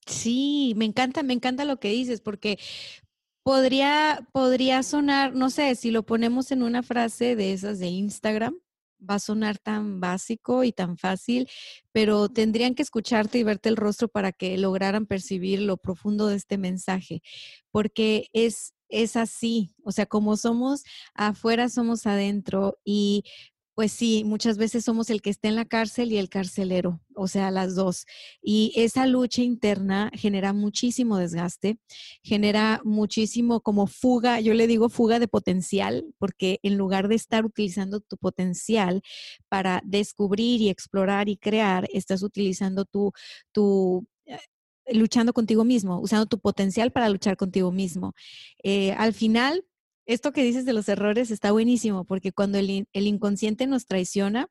[0.06, 2.58] Sí, me encanta, me encanta lo que dices, porque
[3.44, 8.58] podría, podría sonar, no sé, si lo ponemos en una frase de esas de Instagram,
[9.08, 11.48] va a sonar tan básico y tan fácil,
[11.92, 16.36] pero tendrían que escucharte y verte el rostro para que lograran percibir lo profundo de
[16.36, 17.22] este mensaje,
[17.70, 20.84] porque es, es así, o sea, como somos
[21.14, 23.24] afuera, somos adentro y
[23.74, 27.26] pues sí, muchas veces somos el que está en la cárcel y el carcelero, o
[27.26, 28.04] sea, las dos.
[28.42, 31.78] Y esa lucha interna genera muchísimo desgaste,
[32.22, 37.46] genera muchísimo como fuga, yo le digo fuga de potencial, porque en lugar de estar
[37.46, 39.02] utilizando tu potencial
[39.48, 43.12] para descubrir y explorar y crear, estás utilizando tu,
[43.52, 44.38] tu eh,
[44.92, 48.14] luchando contigo mismo, usando tu potencial para luchar contigo mismo.
[48.62, 49.64] Eh, al final,
[50.06, 54.48] esto que dices de los errores está buenísimo, porque cuando el, inconsciente nos traiciona,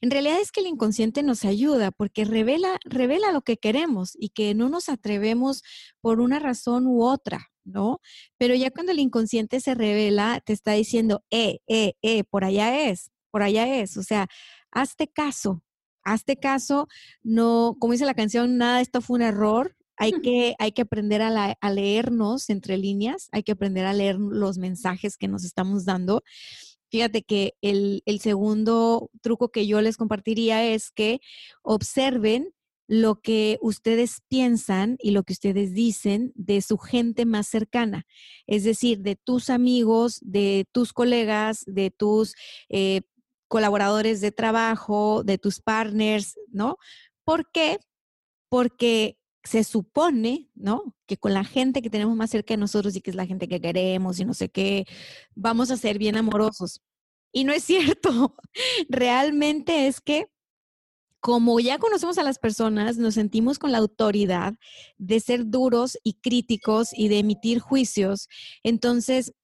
[0.00, 4.30] en realidad es que el inconsciente nos ayuda porque revela, revela lo que queremos y
[4.30, 5.62] que no nos atrevemos
[6.00, 8.00] por una razón u otra, ¿no?
[8.36, 12.88] Pero ya cuando el inconsciente se revela, te está diciendo, eh, eh, eh, por allá
[12.88, 13.96] es, por allá es.
[13.96, 14.26] O sea,
[14.72, 15.62] hazte caso,
[16.02, 16.88] hazte caso,
[17.22, 21.22] no, como dice la canción, nada esto fue un error, hay que, hay que aprender
[21.22, 26.24] a, leernos entre líneas, hay que aprender a leer los mensajes que nos estamos dando.
[26.90, 31.20] Fíjate que el, el segundo truco que yo les compartiría es que
[31.62, 32.52] observen
[32.88, 38.04] lo que ustedes piensan y lo que ustedes dicen de su gente más cercana,
[38.48, 42.34] es decir, de tus amigos, de tus colegas, de tus
[42.68, 43.02] eh,
[43.46, 46.78] colaboradores de trabajo, de tus partners, ¿no?
[47.22, 47.78] ¿Por qué?
[48.48, 50.96] Porque se supone, ¿no?
[51.06, 53.48] Que con la gente que tenemos más cerca de nosotros y que es la gente
[53.48, 54.86] que queremos y no sé qué,
[55.34, 56.82] vamos a ser bien amorosos.
[57.32, 58.36] Y no es cierto.
[58.88, 60.28] Realmente es que
[61.20, 64.54] como ya conocemos a las personas, nos sentimos con la autoridad
[64.96, 68.28] de ser duros y críticos y de emitir juicios.
[68.62, 69.34] Entonces,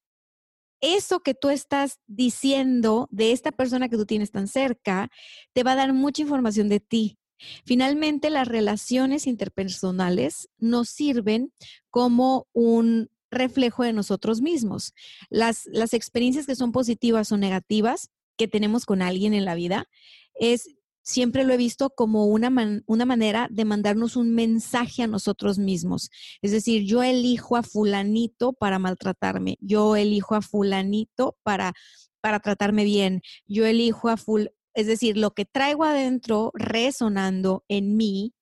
[0.80, 5.10] eso que tú estás diciendo de esta persona que tú tienes tan cerca,
[5.52, 7.18] te va a dar mucha información de ti.
[7.64, 11.52] Finalmente, las relaciones interpersonales nos sirven
[11.90, 14.94] como un reflejo de nosotros mismos.
[15.28, 19.88] Las, las experiencias que son positivas o negativas que tenemos con alguien en la vida
[20.34, 22.52] es siempre lo he visto como una,
[22.86, 26.10] una, manera de mandarnos un mensaje a nosotros mismos.
[26.42, 31.74] Es decir, yo elijo a fulanito para maltratarme, yo elijo a fulanito para,
[32.20, 37.96] para tratarme bien, yo elijo a ful es decir, lo que traigo adentro resonando en
[37.96, 38.34] mí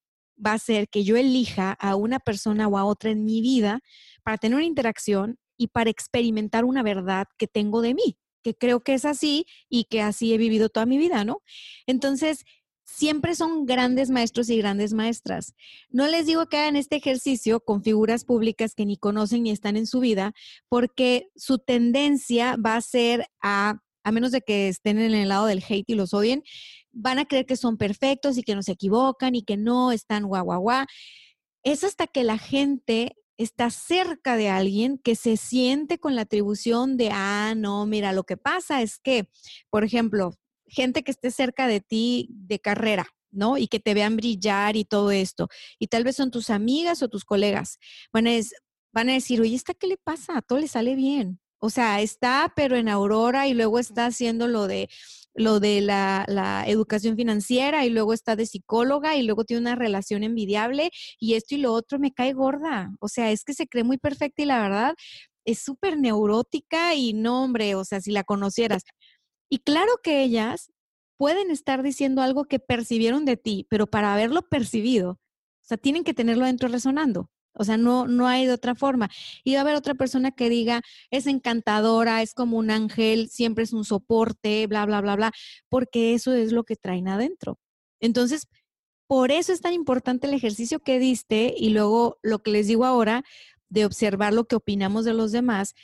[0.45, 3.81] va a ser que yo elija a una persona o a otra en mi vida
[4.25, 8.81] para tener una interacción y para experimentar una verdad que tengo de mí, que creo
[8.81, 11.41] que es así y que así he vivido toda mi vida, ¿no?
[11.87, 12.45] Entonces,
[12.85, 15.55] siempre son grandes maestros y grandes maestras.
[15.89, 19.77] No les digo que hagan este ejercicio con figuras públicas que ni conocen ni están
[19.77, 20.33] en su vida,
[20.69, 25.47] porque su tendencia va a ser a a menos de que estén en el lado
[25.47, 26.43] del hate y los odien,
[26.93, 30.27] van a creer que son perfectos y que no se equivocan y que no están
[30.27, 30.87] guau, guau, guau.
[31.65, 36.97] Es hasta que la gente está cerca de alguien que se siente con la atribución
[36.97, 39.29] de, ah, no, mira, lo que pasa es que,
[39.71, 40.35] por ejemplo,
[40.67, 43.59] gente que esté cerca de ti de carrera, ¿no?
[43.59, 45.49] Y que te vean brillar y todo esto.
[45.79, 47.79] Y tal vez son tus amigas o tus colegas.
[48.13, 48.33] Van a,
[48.93, 50.43] van a decir, oye, ¿esta qué le pasa?
[50.43, 51.41] Todo le sale bien.
[51.65, 54.91] O sea, está, pero en Aurora y luego está haciendo lo de
[55.35, 60.25] lo de la, educación financiera y luego está de psicóloga y luego tiene una relación
[60.25, 62.93] envidiable y esto y lo otro me cae gorda.
[63.01, 64.95] O sea, es que se cree muy perfecta y la verdad
[65.47, 68.83] es súper neurótica y no, hombre, o sea, si la conocieras.
[69.49, 70.71] Y claro que ellas
[71.17, 75.19] pueden estar diciendo algo que percibieron de ti, pero para haberlo percibido, o
[75.63, 77.31] sea, tienen que tenerlo dentro resonando.
[77.55, 79.11] O sea, no, no hay de otra forma.
[79.45, 83.65] Y va a haber otra persona que diga, es encantadora, es como un ángel, siempre
[83.65, 85.33] es un soporte, bla, bla, bla, bla,
[85.69, 87.59] porque eso es lo que traen adentro.
[88.01, 88.49] Entonces,
[89.07, 92.85] por eso es tan importante el ejercicio que diste y luego lo que les digo
[92.85, 93.23] ahora
[93.69, 95.75] de observar lo que opinamos de los demás,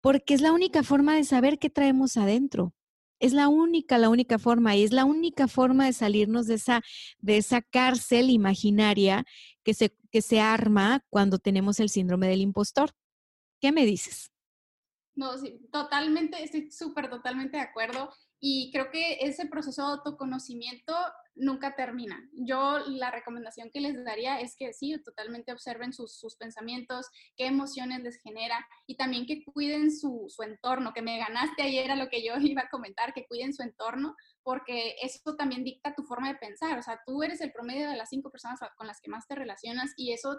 [0.00, 2.74] porque es la única forma de saber qué traemos adentro.
[3.20, 6.82] Es la única, la única forma y es la única forma de salirnos de esa,
[7.18, 9.24] de esa cárcel imaginaria
[9.62, 12.92] que se, que se arma cuando tenemos el síndrome del impostor.
[13.60, 14.30] ¿Qué me dices?
[15.16, 15.32] No,
[15.72, 20.94] totalmente, estoy súper totalmente de acuerdo y creo que ese proceso de autoconocimiento
[21.34, 22.22] nunca termina.
[22.32, 28.00] Yo la recomendación que les daría es que sí, totalmente observen sus, pensamientos, qué emociones
[28.04, 32.08] les genera y también que cuiden su, su, entorno, que me ganaste ayer a lo
[32.08, 34.14] que yo iba a comentar, que cuiden su entorno,
[34.44, 36.78] porque eso también dicta tu forma de pensar.
[36.78, 39.34] O sea, tú eres el promedio de las cinco personas con las que más te
[39.34, 40.38] relacionas y eso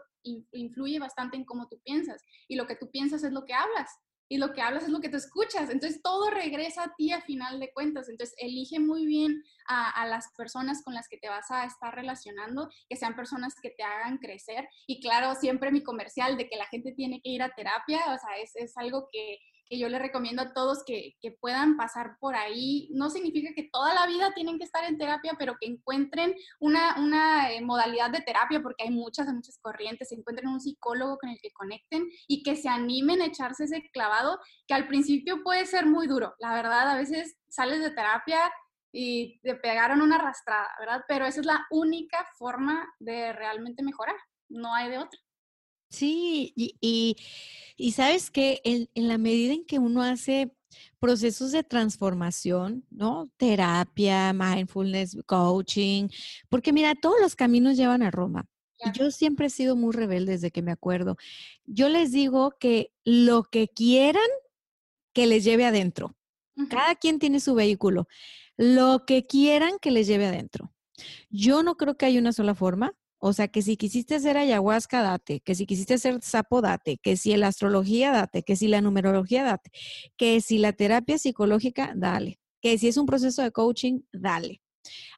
[0.52, 2.24] influye bastante en cómo tú piensas.
[2.48, 3.90] Y lo que tú piensas es lo que hablas
[4.28, 5.70] y lo que hablas es lo que te escuchas.
[5.70, 8.10] Entonces todo regresa a ti a final de cuentas.
[8.10, 12.70] Entonces elige muy bien a, las personas con las que te vas a estar relacionando,
[12.90, 14.68] que sean personas que te hagan crecer.
[14.88, 18.18] Y claro, siempre mi comercial de que la gente tiene que ir a terapia, o
[18.18, 22.18] sea, es, es algo que, que yo le recomiendo a todos que, que, puedan pasar
[22.20, 22.90] por ahí.
[22.92, 27.00] No significa que toda la vida tienen que estar en terapia, pero que encuentren una,
[27.00, 31.40] una eh, modalidad de terapia, porque hay muchas, muchas corrientes, encuentren un psicólogo con el
[31.42, 35.86] que conecten y que se animen a echarse ese clavado, que al principio puede ser
[35.86, 36.36] muy duro.
[36.40, 38.52] La verdad, a veces sales de terapia
[38.92, 41.02] y te pegaron una arrastrada, ¿verdad?
[41.08, 44.16] Pero esa es la única forma de realmente mejorar,
[44.50, 45.20] no hay de otra.
[45.90, 47.16] Sí, y,
[47.78, 50.52] y, sabes que en, en, la medida en que uno hace
[51.00, 53.30] procesos de transformación, ¿no?
[53.38, 56.10] Terapia, mindfulness, coaching,
[56.50, 58.48] porque mira, todos los caminos llevan a Roma.
[58.84, 61.16] Y yo siempre he sido muy rebelde desde que me acuerdo.
[61.66, 64.24] Yo les digo que lo que quieran,
[65.14, 66.16] que les lleve adentro.
[66.70, 68.08] Cada quien tiene su vehículo.
[68.58, 70.74] Lo que quieran, que les lleve adentro.
[71.30, 72.94] Yo no creo que haya una sola forma.
[73.28, 77.18] O sea, que si quisiste hacer ayahuasca, date, que si quisiste hacer sapo, date, que
[77.18, 79.72] si la astrología, date, que si la numerología, date,
[80.16, 84.62] que si la terapia psicológica, dale, que si es un proceso de coaching, dale.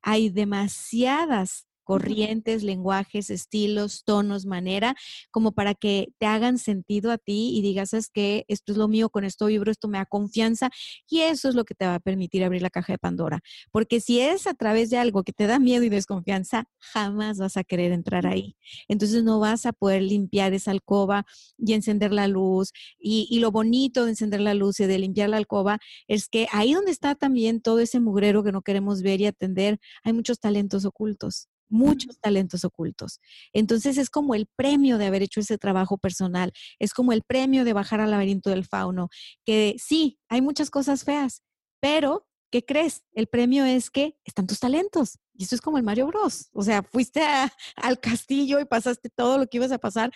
[0.02, 4.94] Hay demasiadas corrientes, lenguajes, estilos, tonos, manera,
[5.32, 8.90] como para que te hagan sentido a ti y digas, es que esto es lo
[8.90, 10.70] mío, con esto vibro, esto me da confianza
[11.10, 13.40] y eso es lo que te va a permitir abrir la caja de Pandora.
[13.72, 17.56] Porque si es a través de algo que te da miedo y desconfianza, jamás vas
[17.56, 18.58] a querer entrar ahí.
[18.90, 21.26] Entonces no vas a poder limpiar esa alcoba
[21.58, 22.74] y encender la luz.
[23.00, 26.48] Y, y lo bonito de encender la luz y de limpiar la alcoba es que
[26.52, 30.42] ahí donde está también todo ese mugrero que no queremos ver y atender, hay muchos
[30.42, 33.20] talentos ocultos muchos talentos ocultos.
[33.54, 37.66] Entonces es como el premio de haber hecho ese trabajo personal, es como el premio
[37.66, 39.10] de bajar al laberinto del fauno,
[39.46, 41.44] que sí, hay muchas cosas feas,
[41.80, 43.04] pero ¿qué crees?
[43.14, 45.20] El premio es que están tus talentos.
[45.34, 46.50] Y eso es como el Mario Bros.
[46.54, 47.22] O sea, fuiste
[47.76, 50.12] al castillo y pasaste todo lo que ibas a pasar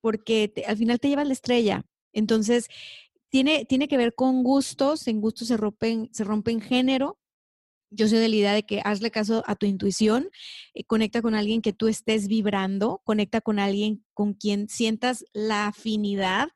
[0.00, 1.84] porque al final te llevas la estrella.
[2.12, 2.68] Entonces,
[3.28, 7.18] tiene, tiene que ver con gustos, en gustos se rompen, se rompen género,
[7.90, 10.28] yo soy de la idea de que hazle caso a tu intuición,
[10.74, 15.68] eh, conecta con alguien que tú estés vibrando, conecta con alguien con quien sientas la
[15.68, 16.48] afinidad,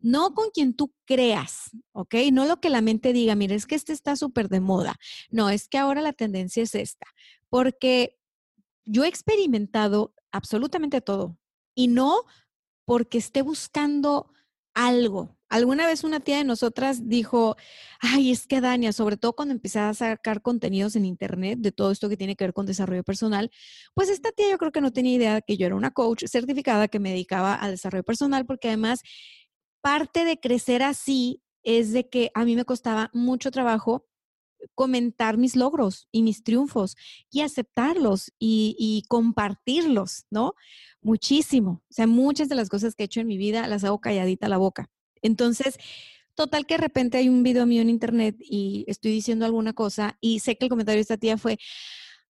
[0.00, 2.14] no con quien tú creas, ¿ok?
[2.32, 4.96] No lo que la mente diga, mira, es que este está súper de moda.
[5.30, 7.06] No, es que ahora la tendencia es esta,
[7.48, 8.16] porque
[8.84, 11.36] yo he experimentado absolutamente todo
[11.74, 12.22] y no
[12.84, 14.32] porque esté buscando
[14.86, 17.56] algo, Alguna vez una tía de nosotras dijo,
[18.00, 21.90] ay, es que Dania, sobre todo cuando empecé a sacar contenidos en internet de todo
[21.90, 23.50] esto que tiene que ver con desarrollo personal,
[23.94, 26.88] pues esta tía yo creo que no tenía idea que yo era una coach certificada
[26.88, 29.00] que me dedicaba al desarrollo personal, porque además
[29.80, 34.04] parte de crecer así es de que a mí me costaba mucho trabajo
[34.74, 36.96] comentar mis logros y mis triunfos
[37.30, 40.54] y aceptarlos y, compartirlos, ¿no?
[41.00, 41.82] Muchísimo.
[41.88, 44.48] O sea, muchas de las cosas que he hecho en mi vida las hago calladita
[44.48, 44.90] la boca.
[45.22, 45.78] Entonces,
[46.34, 50.16] total que de repente hay un video mío en internet y estoy diciendo alguna cosa
[50.20, 51.58] y sé que el comentario de esta tía fue,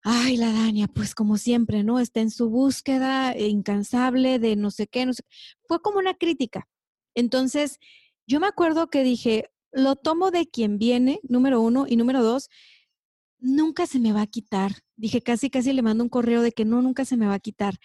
[0.02, 1.98] ay, la Dania, pues como siempre, ¿no?
[2.00, 5.22] Está en su búsqueda incansable de no sé qué, no sé.
[5.66, 6.68] Fue como una crítica.
[7.14, 7.78] Entonces,
[8.26, 12.48] yo me acuerdo que dije, lo tomo de quien viene, número uno, y número dos,
[13.38, 14.72] nunca se me va a quitar.
[14.96, 17.40] Dije, casi, casi le mando un correo de que no, nunca se me va a
[17.40, 17.78] quitar,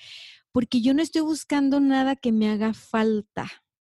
[0.51, 3.49] porque yo no estoy buscando nada que me haga falta.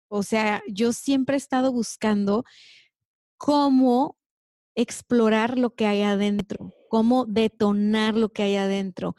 [0.08, 2.44] O sea, yo siempre he estado buscando
[3.36, 4.16] cómo
[4.74, 9.16] explorar lo que hay adentro, cómo detonar lo que hay adentro.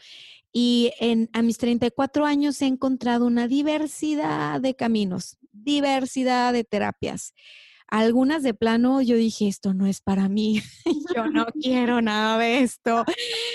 [0.53, 7.33] Y en, a mis 34 años he encontrado una diversidad de caminos, diversidad de terapias.
[7.87, 10.61] Algunas de plano yo dije, esto no es para mí,
[11.15, 13.05] yo no quiero nada de esto,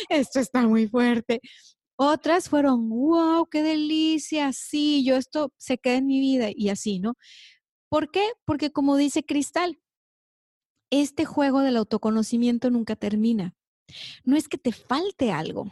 [0.08, 1.40] esto está muy fuerte.
[1.96, 6.98] Otras fueron, wow, qué delicia, sí, yo esto se queda en mi vida y así,
[6.98, 7.14] ¿no?
[7.90, 8.24] ¿Por qué?
[8.46, 9.78] Porque como dice Cristal,
[10.90, 13.54] este juego del autoconocimiento nunca termina.
[14.24, 15.70] No es que te falte algo,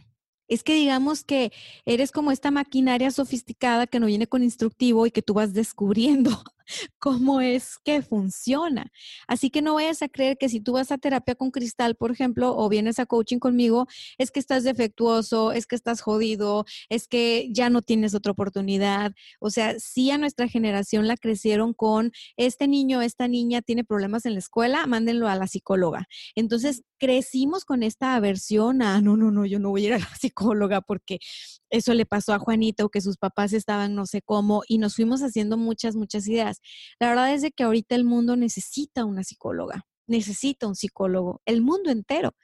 [0.51, 1.53] es que digamos que
[1.87, 6.31] eres como esta maquinaria sofisticada que no viene con instructivo y que tú vas descubriendo
[6.99, 8.91] cómo es que funciona.
[9.27, 12.11] Así que no vayas a creer que si tú vas a terapia con cristal, por
[12.11, 13.87] ejemplo, o vienes a coaching conmigo,
[14.19, 19.13] es que estás defectuoso, es que estás jodido, es que ya no tienes otra oportunidad.
[19.41, 24.27] O sea, sí a nuestra generación la crecieron con este niño, esta niña tiene problemas
[24.27, 26.07] en la escuela, mándenlo a la psicóloga.
[26.35, 29.99] Entonces, crecimos con esta aversión a, no, no, no, yo no voy a ir a
[29.99, 31.19] la psicóloga porque
[31.71, 35.23] eso le pasó a Juanito, que sus papás estaban no sé cómo, y nos fuimos
[35.23, 36.61] haciendo muchas, muchas ideas.
[36.99, 41.63] La verdad es de que ahorita el mundo necesita una psicóloga, necesita un psicólogo, el
[41.63, 42.35] mundo entero.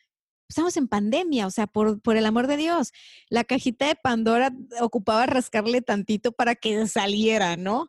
[0.49, 2.93] Estamos en pandemia, o sea, por, por el amor de Dios,
[3.29, 7.89] la cajita de Pandora ocupaba rascarle tantito para que saliera, ¿no?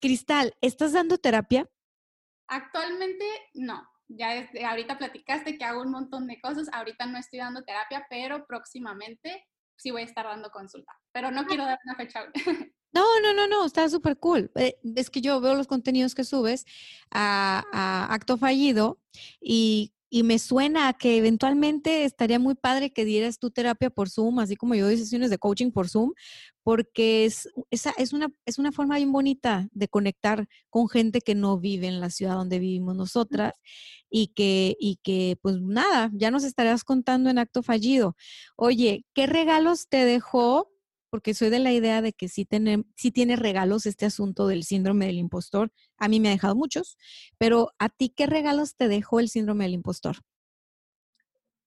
[0.00, 1.68] Cristal, ¿estás dando terapia?
[2.48, 3.88] Actualmente no.
[4.08, 6.68] Ya ahorita platicaste que hago un montón de cosas.
[6.72, 9.44] Ahorita no estoy dando terapia, pero próximamente
[9.82, 12.24] sí voy a estar dando consulta, pero no quiero dar una fecha.
[12.94, 14.50] No, no, no, no, está súper cool.
[14.54, 16.66] Eh, es que yo veo los contenidos que subes
[17.10, 18.98] a, a Acto Fallido
[19.40, 24.10] y, y, me suena a que eventualmente estaría muy padre que dieras tu terapia por
[24.10, 26.12] Zoom, así como yo doy sesiones de coaching por Zoom,
[26.62, 31.34] porque es, esa, es, una, es una forma bien bonita de conectar con gente que
[31.34, 33.52] no vive en la ciudad donde vivimos nosotras
[34.10, 38.16] y que, y que pues nada, ya nos estarás contando en acto fallido.
[38.56, 40.71] Oye, ¿qué regalos te dejó?
[41.12, 44.64] Porque soy de la idea de que sí tiene, sí tiene regalos este asunto del
[44.64, 45.70] síndrome del impostor.
[45.98, 46.96] A mí me ha dejado muchos,
[47.36, 50.16] pero ¿a ti qué regalos te dejó el síndrome del impostor?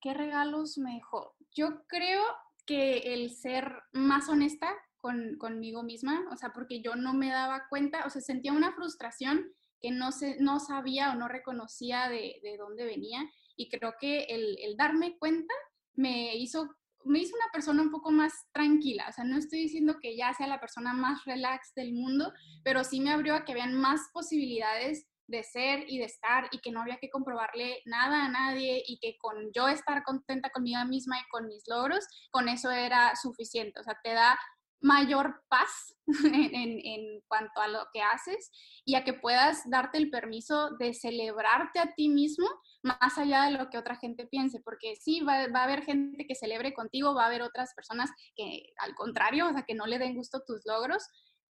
[0.01, 1.35] ¿Qué regalos me dejó?
[1.51, 2.23] Yo creo
[2.65, 7.67] que el ser más honesta con, conmigo misma, o sea, porque yo no me daba
[7.69, 12.39] cuenta, o sea, sentía una frustración que no, se, no sabía o no reconocía de,
[12.41, 13.19] de dónde venía.
[13.55, 15.53] Y creo que el, el, darme cuenta
[15.93, 16.75] me hizo,
[17.05, 19.05] me hizo una persona un poco más tranquila.
[19.09, 22.33] O sea, no estoy diciendo que ya sea la persona más relax del mundo,
[22.63, 26.59] pero sí me abrió a que vean más posibilidades de ser y de estar y
[26.59, 30.83] que no había que comprobarle nada a nadie y que con yo estar contenta conmigo
[30.85, 33.79] misma y con mis logros, con eso era suficiente.
[33.79, 34.37] O sea, te da
[34.86, 38.51] mayor paz en, cuanto a lo que haces
[38.86, 42.47] y a que puedas darte el permiso de celebrarte a ti mismo
[42.83, 46.27] más allá de lo que otra gente piense, porque sí, va, va, a haber gente
[46.27, 49.88] que celebre contigo, va a haber otras personas que al contrario, o sea, que no
[49.88, 51.03] le den gusto tus logros,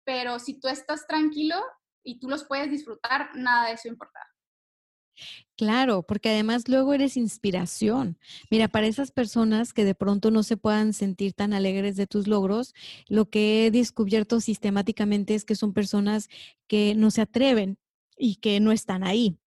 [0.04, 1.56] pero si tú estás tranquilo
[2.02, 4.20] y tú los puedes disfrutar, nada de eso importa.
[5.56, 8.16] Claro, porque además luego eres inspiración.
[8.50, 12.28] Mira, para esas personas que de pronto no se puedan sentir tan alegres de tus
[12.28, 12.74] logros,
[13.08, 16.28] lo que he descubierto sistemáticamente es que son personas
[16.68, 17.76] que no se atreven
[18.16, 19.38] y que no están ahí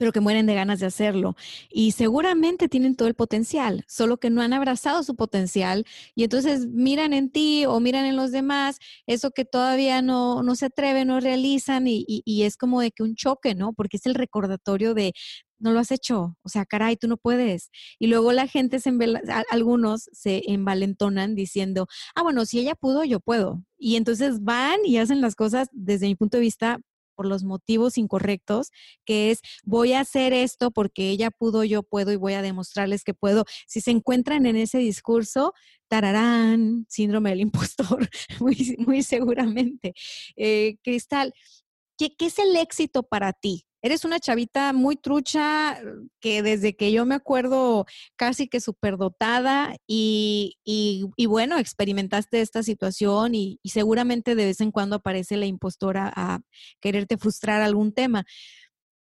[0.00, 1.36] pero que mueren de ganas de hacerlo.
[1.68, 5.84] Y seguramente tienen todo el potencial, solo que no han abrazado su potencial
[6.14, 10.54] y entonces miran en ti o miran en los demás eso que todavía no, no
[10.54, 13.74] se atreven, no realizan y, es como de que un choque, ¿no?
[13.74, 15.12] Porque es el recordatorio de,
[15.58, 17.70] no lo has hecho, o sea, caray, tú no puedes.
[17.98, 18.90] Y luego la gente, se
[19.50, 23.62] algunos se envalentonan diciendo, ah, bueno, si ella pudo, yo puedo.
[23.76, 26.80] Y entonces van y hacen las cosas desde mi punto de vista
[27.20, 28.70] por los motivos incorrectos,
[29.04, 33.04] que es voy a hacer esto porque ella pudo, yo puedo y voy a demostrarles
[33.04, 33.44] que puedo.
[33.66, 35.52] Si se encuentran en ese discurso,
[35.86, 38.08] tararán, síndrome del impostor,
[38.40, 39.92] muy, seguramente.
[40.34, 41.34] Eh, Cristal,
[41.98, 43.66] ¿qué, ¿qué es el éxito para ti?
[43.82, 45.80] Eres una chavita muy trucha
[46.20, 53.34] que desde que yo me acuerdo casi que superdotada y, y, bueno, experimentaste esta situación
[53.34, 56.40] y, y, seguramente de vez en cuando aparece la impostora a
[56.80, 58.24] quererte frustrar algún tema.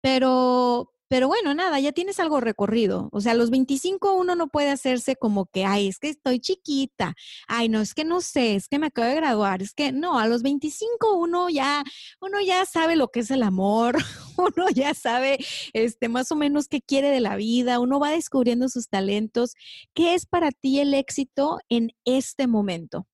[0.02, 3.10] Pero, pero bueno, nada, ya tienes algo recorrido.
[3.12, 6.40] O sea, a los 25 uno no puede hacerse como que, ay, es que estoy
[6.40, 7.16] chiquita,
[7.48, 10.20] ay, no, es que no sé, es que me acabo de graduar, es que no,
[10.20, 11.84] a los 25 uno ya,
[12.22, 13.98] uno ya sabe lo que es el amor,
[14.38, 15.38] uno ya sabe
[15.74, 19.54] este, más o menos qué quiere de la vida, uno va descubriendo sus talentos.
[19.94, 23.08] ¿Qué es para ti el éxito en este momento?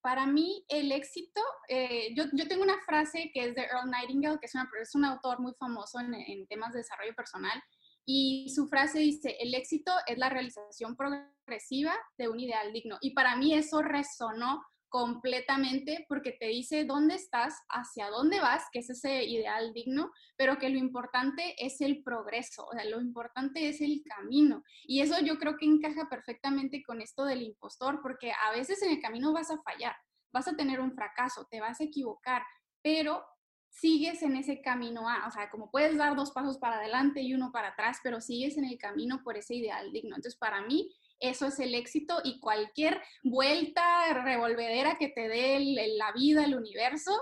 [0.00, 4.38] Para mí el éxito, eh, yo, yo, tengo una frase que es de Earl Nightingale,
[4.40, 7.62] que es, una, es un autor muy famoso en, en, temas de desarrollo personal,
[8.04, 12.96] y su frase dice, el éxito es la realización progresiva de un ideal digno.
[13.02, 18.80] Y para mí eso resonó completamente porque te dice dónde estás, hacia dónde vas, que
[18.80, 23.68] es ese ideal digno, pero que lo importante es el progreso, o sea, lo importante
[23.68, 24.62] es el camino.
[24.84, 28.90] Y eso yo creo que encaja perfectamente con esto del impostor, porque a veces en
[28.90, 29.94] el camino vas a fallar,
[30.32, 32.42] vas a tener un fracaso, te vas a equivocar,
[32.82, 33.24] pero
[33.70, 37.34] sigues en ese camino A, o sea, como puedes dar dos pasos para adelante y
[37.34, 40.16] uno para atrás, pero sigues en el camino por ese ideal digno.
[40.16, 40.90] Entonces, para mí,
[41.20, 43.82] eso es el éxito y cualquier vuelta
[44.24, 45.58] revolvedera que te dé
[45.96, 47.12] la vida, el universo,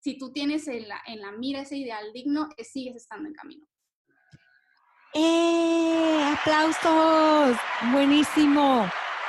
[0.00, 1.02] si tú tienes en la,
[1.38, 3.66] mira ese ideal digno, eh, sigues estando en camino.
[5.14, 6.22] ¡Eh!
[6.38, 7.58] ¡Aplausos!
[7.92, 8.88] Buenísimo.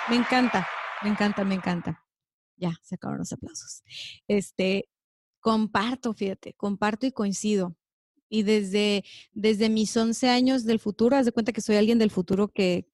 [0.09, 0.67] Me encanta,
[1.03, 2.05] me encanta, me encanta.
[2.55, 3.83] Ya, se acabaron los aplausos.
[4.27, 4.87] Este,
[5.39, 7.75] comparto, fíjate, comparto y coincido.
[8.29, 9.03] Y desde,
[9.33, 12.85] desde mis 11 años del futuro, haz de cuenta que soy alguien del futuro que,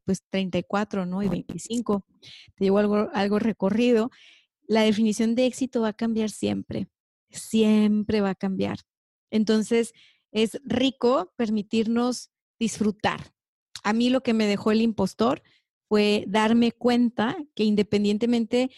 [0.00, 1.22] pues 34, ¿no?
[1.22, 2.04] Y 25,
[2.54, 4.10] te llevo algo, algo recorrido.
[4.66, 6.88] La definición de éxito va a cambiar siempre,
[7.30, 8.78] siempre va a cambiar.
[9.30, 9.92] Entonces,
[10.32, 13.32] es rico permitirnos disfrutar.
[13.82, 15.42] A mí lo que me dejó el impostor
[15.88, 18.70] fue darme cuenta que independientemente,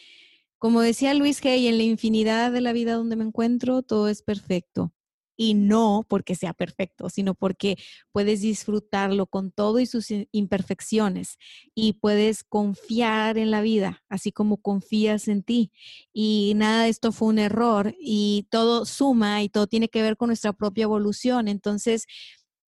[0.59, 4.23] como decía Luis Hay, en la infinidad de la vida donde me encuentro, todo es
[4.23, 4.93] perfecto
[5.37, 7.77] y no porque sea perfecto, sino porque
[8.13, 11.39] puedes disfrutarlo con todo y sus imperfecciones
[11.75, 15.73] y puedes confiar en la vida, así como confías en ti.
[16.13, 20.17] Y nada de esto fue un error y todo suma y todo tiene que ver
[20.17, 21.49] con nuestra propia evolución.
[21.49, 22.07] Entonces,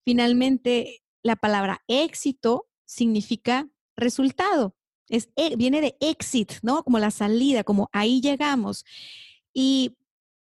[0.05, 4.75] finalmente, la palabra éxito significa resultado.
[5.09, 6.83] Es, e, viene de exit, ¿no?
[6.85, 8.85] Como la salida, como ahí llegamos.
[9.55, 9.97] Y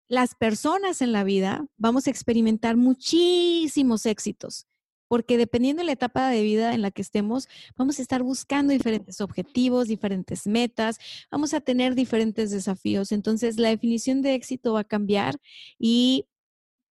[0.09, 4.65] las personas en la vida vamos a experimentar muchísimos éxitos,
[5.07, 7.47] porque dependiendo de la etapa de vida en la que estemos,
[7.77, 10.97] vamos a estar buscando diferentes objetivos, diferentes metas,
[11.31, 13.11] vamos a tener diferentes desafíos.
[13.11, 15.37] Entonces, la definición de éxito va a cambiar
[15.77, 16.25] y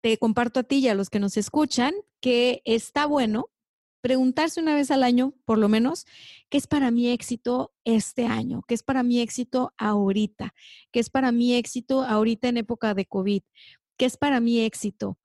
[0.00, 3.50] te comparto a ti y a los que nos escuchan que está bueno
[4.08, 6.06] preguntarse una vez al año, por lo menos,
[6.48, 8.62] ¿qué es para mí éxito este año?
[8.66, 10.54] ¿Qué es para mí éxito ahorita?
[10.90, 13.42] ¿Qué es para mí éxito ahorita en época de COVID?
[13.98, 15.18] ¿Qué es para mí éxito?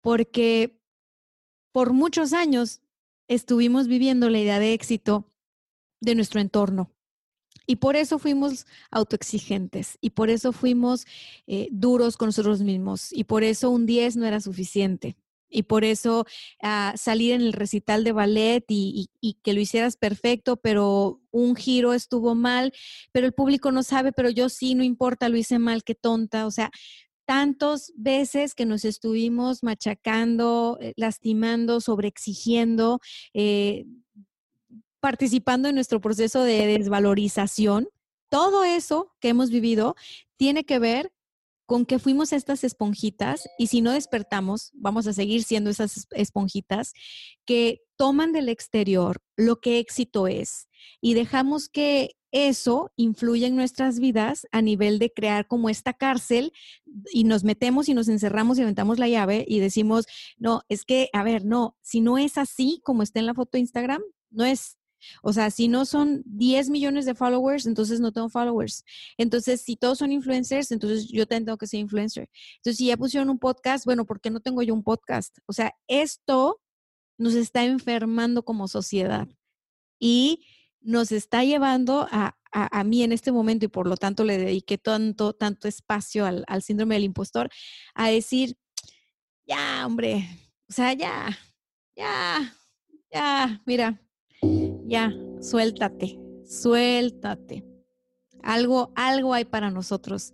[0.00, 0.80] Porque
[1.70, 2.80] por muchos años
[3.28, 5.30] estuvimos viviendo la idea de éxito
[6.00, 6.90] de nuestro entorno.
[7.66, 11.06] Y por eso fuimos autoexigentes y por eso fuimos
[11.46, 15.18] eh, duros con nosotros mismos y por eso un 10 no era suficiente
[15.50, 16.24] y por eso
[16.62, 19.10] ah, salir en el recital de ballet y,
[19.42, 22.72] que lo hicieras perfecto, pero un giro estuvo mal,
[23.12, 26.46] pero el público no sabe, pero yo sí, no importa, lo hice mal, qué tonta.
[26.46, 26.70] O sea,
[27.26, 33.00] tantas veces que nos estuvimos machacando, eh, lastimando, sobreexigiendo,
[33.34, 33.86] eh,
[35.00, 37.88] participando en nuestro proceso de desvalorización.
[38.28, 39.96] Todo eso que hemos vivido
[40.36, 41.12] tiene que ver
[41.70, 46.94] con que fuimos estas esponjitas y si no despertamos, vamos a seguir siendo esas esponjitas
[47.44, 50.66] que toman del exterior lo que éxito es
[51.00, 56.52] y dejamos que eso influya en nuestras vidas a nivel de crear como esta cárcel
[57.12, 60.06] y nos metemos y nos encerramos y aventamos la llave y decimos,
[60.38, 63.50] no, es que, a ver, no, si no es así como está en la foto
[63.52, 64.79] de Instagram, no es
[65.22, 68.84] o sea, si no son 10 millones de followers, entonces no tengo followers.
[69.16, 72.28] Entonces, si todos son influencers, entonces yo tengo que ser influencer.
[72.56, 75.38] Entonces, si ya pusieron un podcast, bueno, ¿por qué no tengo yo un podcast?
[75.46, 76.60] O sea, esto
[77.18, 79.28] nos está enfermando como sociedad
[79.98, 80.46] y
[80.80, 84.78] nos está llevando a, a, mí en este momento, y por lo tanto le dediqué
[84.78, 87.50] tanto, tanto espacio al, al síndrome del impostor,
[87.94, 88.56] a decir,
[89.46, 90.26] ya, hombre,
[90.68, 91.38] o sea, ya,
[91.96, 92.56] ya,
[93.12, 94.00] ya, mira,
[94.86, 97.64] ya, suéltate, suéltate.
[98.42, 100.32] Algo, algo hay para nosotros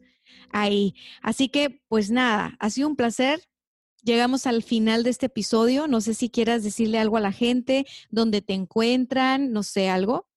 [0.50, 0.94] ahí.
[1.22, 3.40] Así que, pues nada, ha sido un placer.
[4.02, 5.88] Llegamos al final de este episodio.
[5.88, 10.28] No sé si quieras decirle algo a la gente, dónde te encuentran, no sé, algo.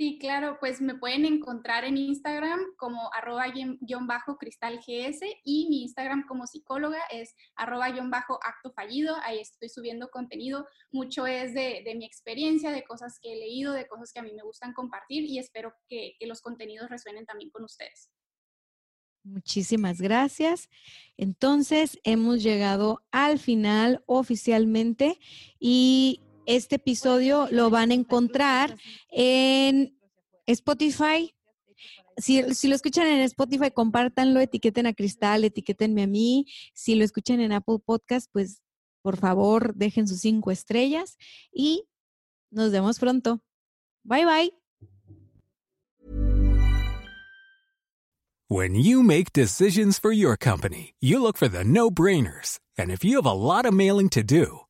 [0.00, 5.68] Sí, claro, pues me pueden encontrar en Instagram como arroba guion bajo cristal GS y
[5.68, 9.14] mi Instagram como psicóloga es arroba guion bajo acto fallido.
[9.24, 10.66] Ahí estoy subiendo contenido.
[10.90, 14.32] Mucho es de, mi experiencia, de cosas que he leído, de cosas que a mí
[14.32, 18.10] me gustan compartir y espero que, que los contenidos resuenen también con ustedes.
[19.22, 20.70] Muchísimas gracias.
[21.18, 25.18] Entonces, hemos llegado al final oficialmente
[25.58, 26.22] y
[26.56, 28.76] este episodio lo van a encontrar
[29.10, 29.98] en
[30.46, 31.34] Spotify.
[32.16, 36.46] Si, lo escuchan en Spotify, compártanlo, etiqueten a Cristal, etiquetenme a mí.
[36.74, 38.60] Si lo escuchan en Apple Podcast, pues
[39.02, 41.16] Por favor, dejen sus cinco estrellas
[41.52, 41.88] y
[42.50, 43.40] nos vemos pronto.
[44.04, 44.50] Bye bye.
[48.48, 52.58] When you make decisions for your company, you look for the no-brainers.
[52.76, 54.66] And if you have a lot of mailing to do,